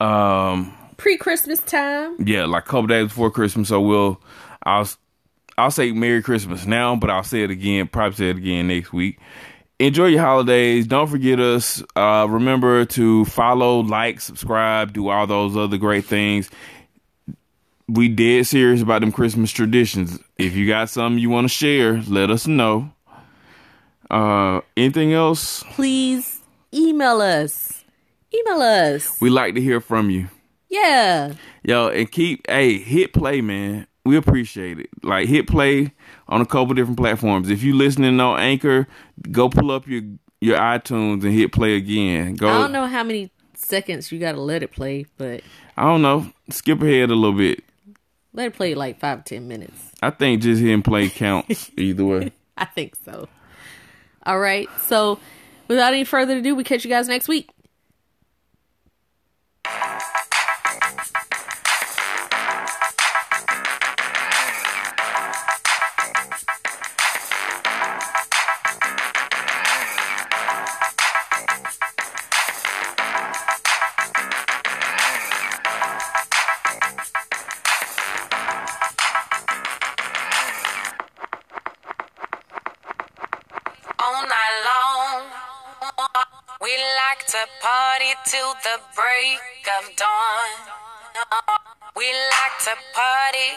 [0.00, 2.16] Um, Pre Christmas time.
[2.24, 3.68] yeah, like a couple days before Christmas.
[3.68, 4.20] So we'll,
[4.64, 4.88] I'll,
[5.56, 7.88] I'll say Merry Christmas now, but I'll say it again.
[7.88, 9.18] Probably say it again next week.
[9.80, 10.88] Enjoy your holidays.
[10.88, 11.82] Don't forget us.
[11.94, 16.50] Uh, remember to follow, like, subscribe, do all those other great things.
[17.88, 20.18] We dead serious about them Christmas traditions.
[20.36, 22.92] If you got something you want to share, let us know.
[24.10, 25.62] Uh, anything else?
[25.70, 26.40] Please
[26.72, 27.84] email us.
[28.34, 29.20] Email us.
[29.20, 30.28] We like to hear from you.
[30.68, 31.32] Yeah.
[31.62, 33.86] Yo, and keep hey, hit play, man.
[34.04, 34.90] We appreciate it.
[35.02, 35.92] Like hit play
[36.28, 37.50] on a couple different platforms.
[37.50, 38.86] If you listening on Anchor,
[39.30, 40.02] go pull up your
[40.40, 42.34] your iTunes and hit play again.
[42.34, 45.42] Go I don't know how many seconds you got to let it play, but
[45.76, 46.30] I don't know.
[46.50, 47.64] Skip ahead a little bit.
[48.38, 49.90] Let it play like five, ten minutes.
[50.00, 52.32] I think just hitting play counts either way.
[52.56, 53.28] I think so.
[54.24, 54.68] All right.
[54.86, 55.18] So,
[55.66, 57.50] without any further ado, we catch you guys next week.
[88.28, 89.40] Till the break
[89.80, 90.52] of dawn.
[91.96, 93.56] We like to party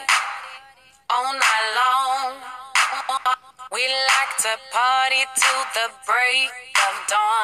[1.12, 2.40] all night long.
[3.70, 7.32] We like to party till the break of dawn.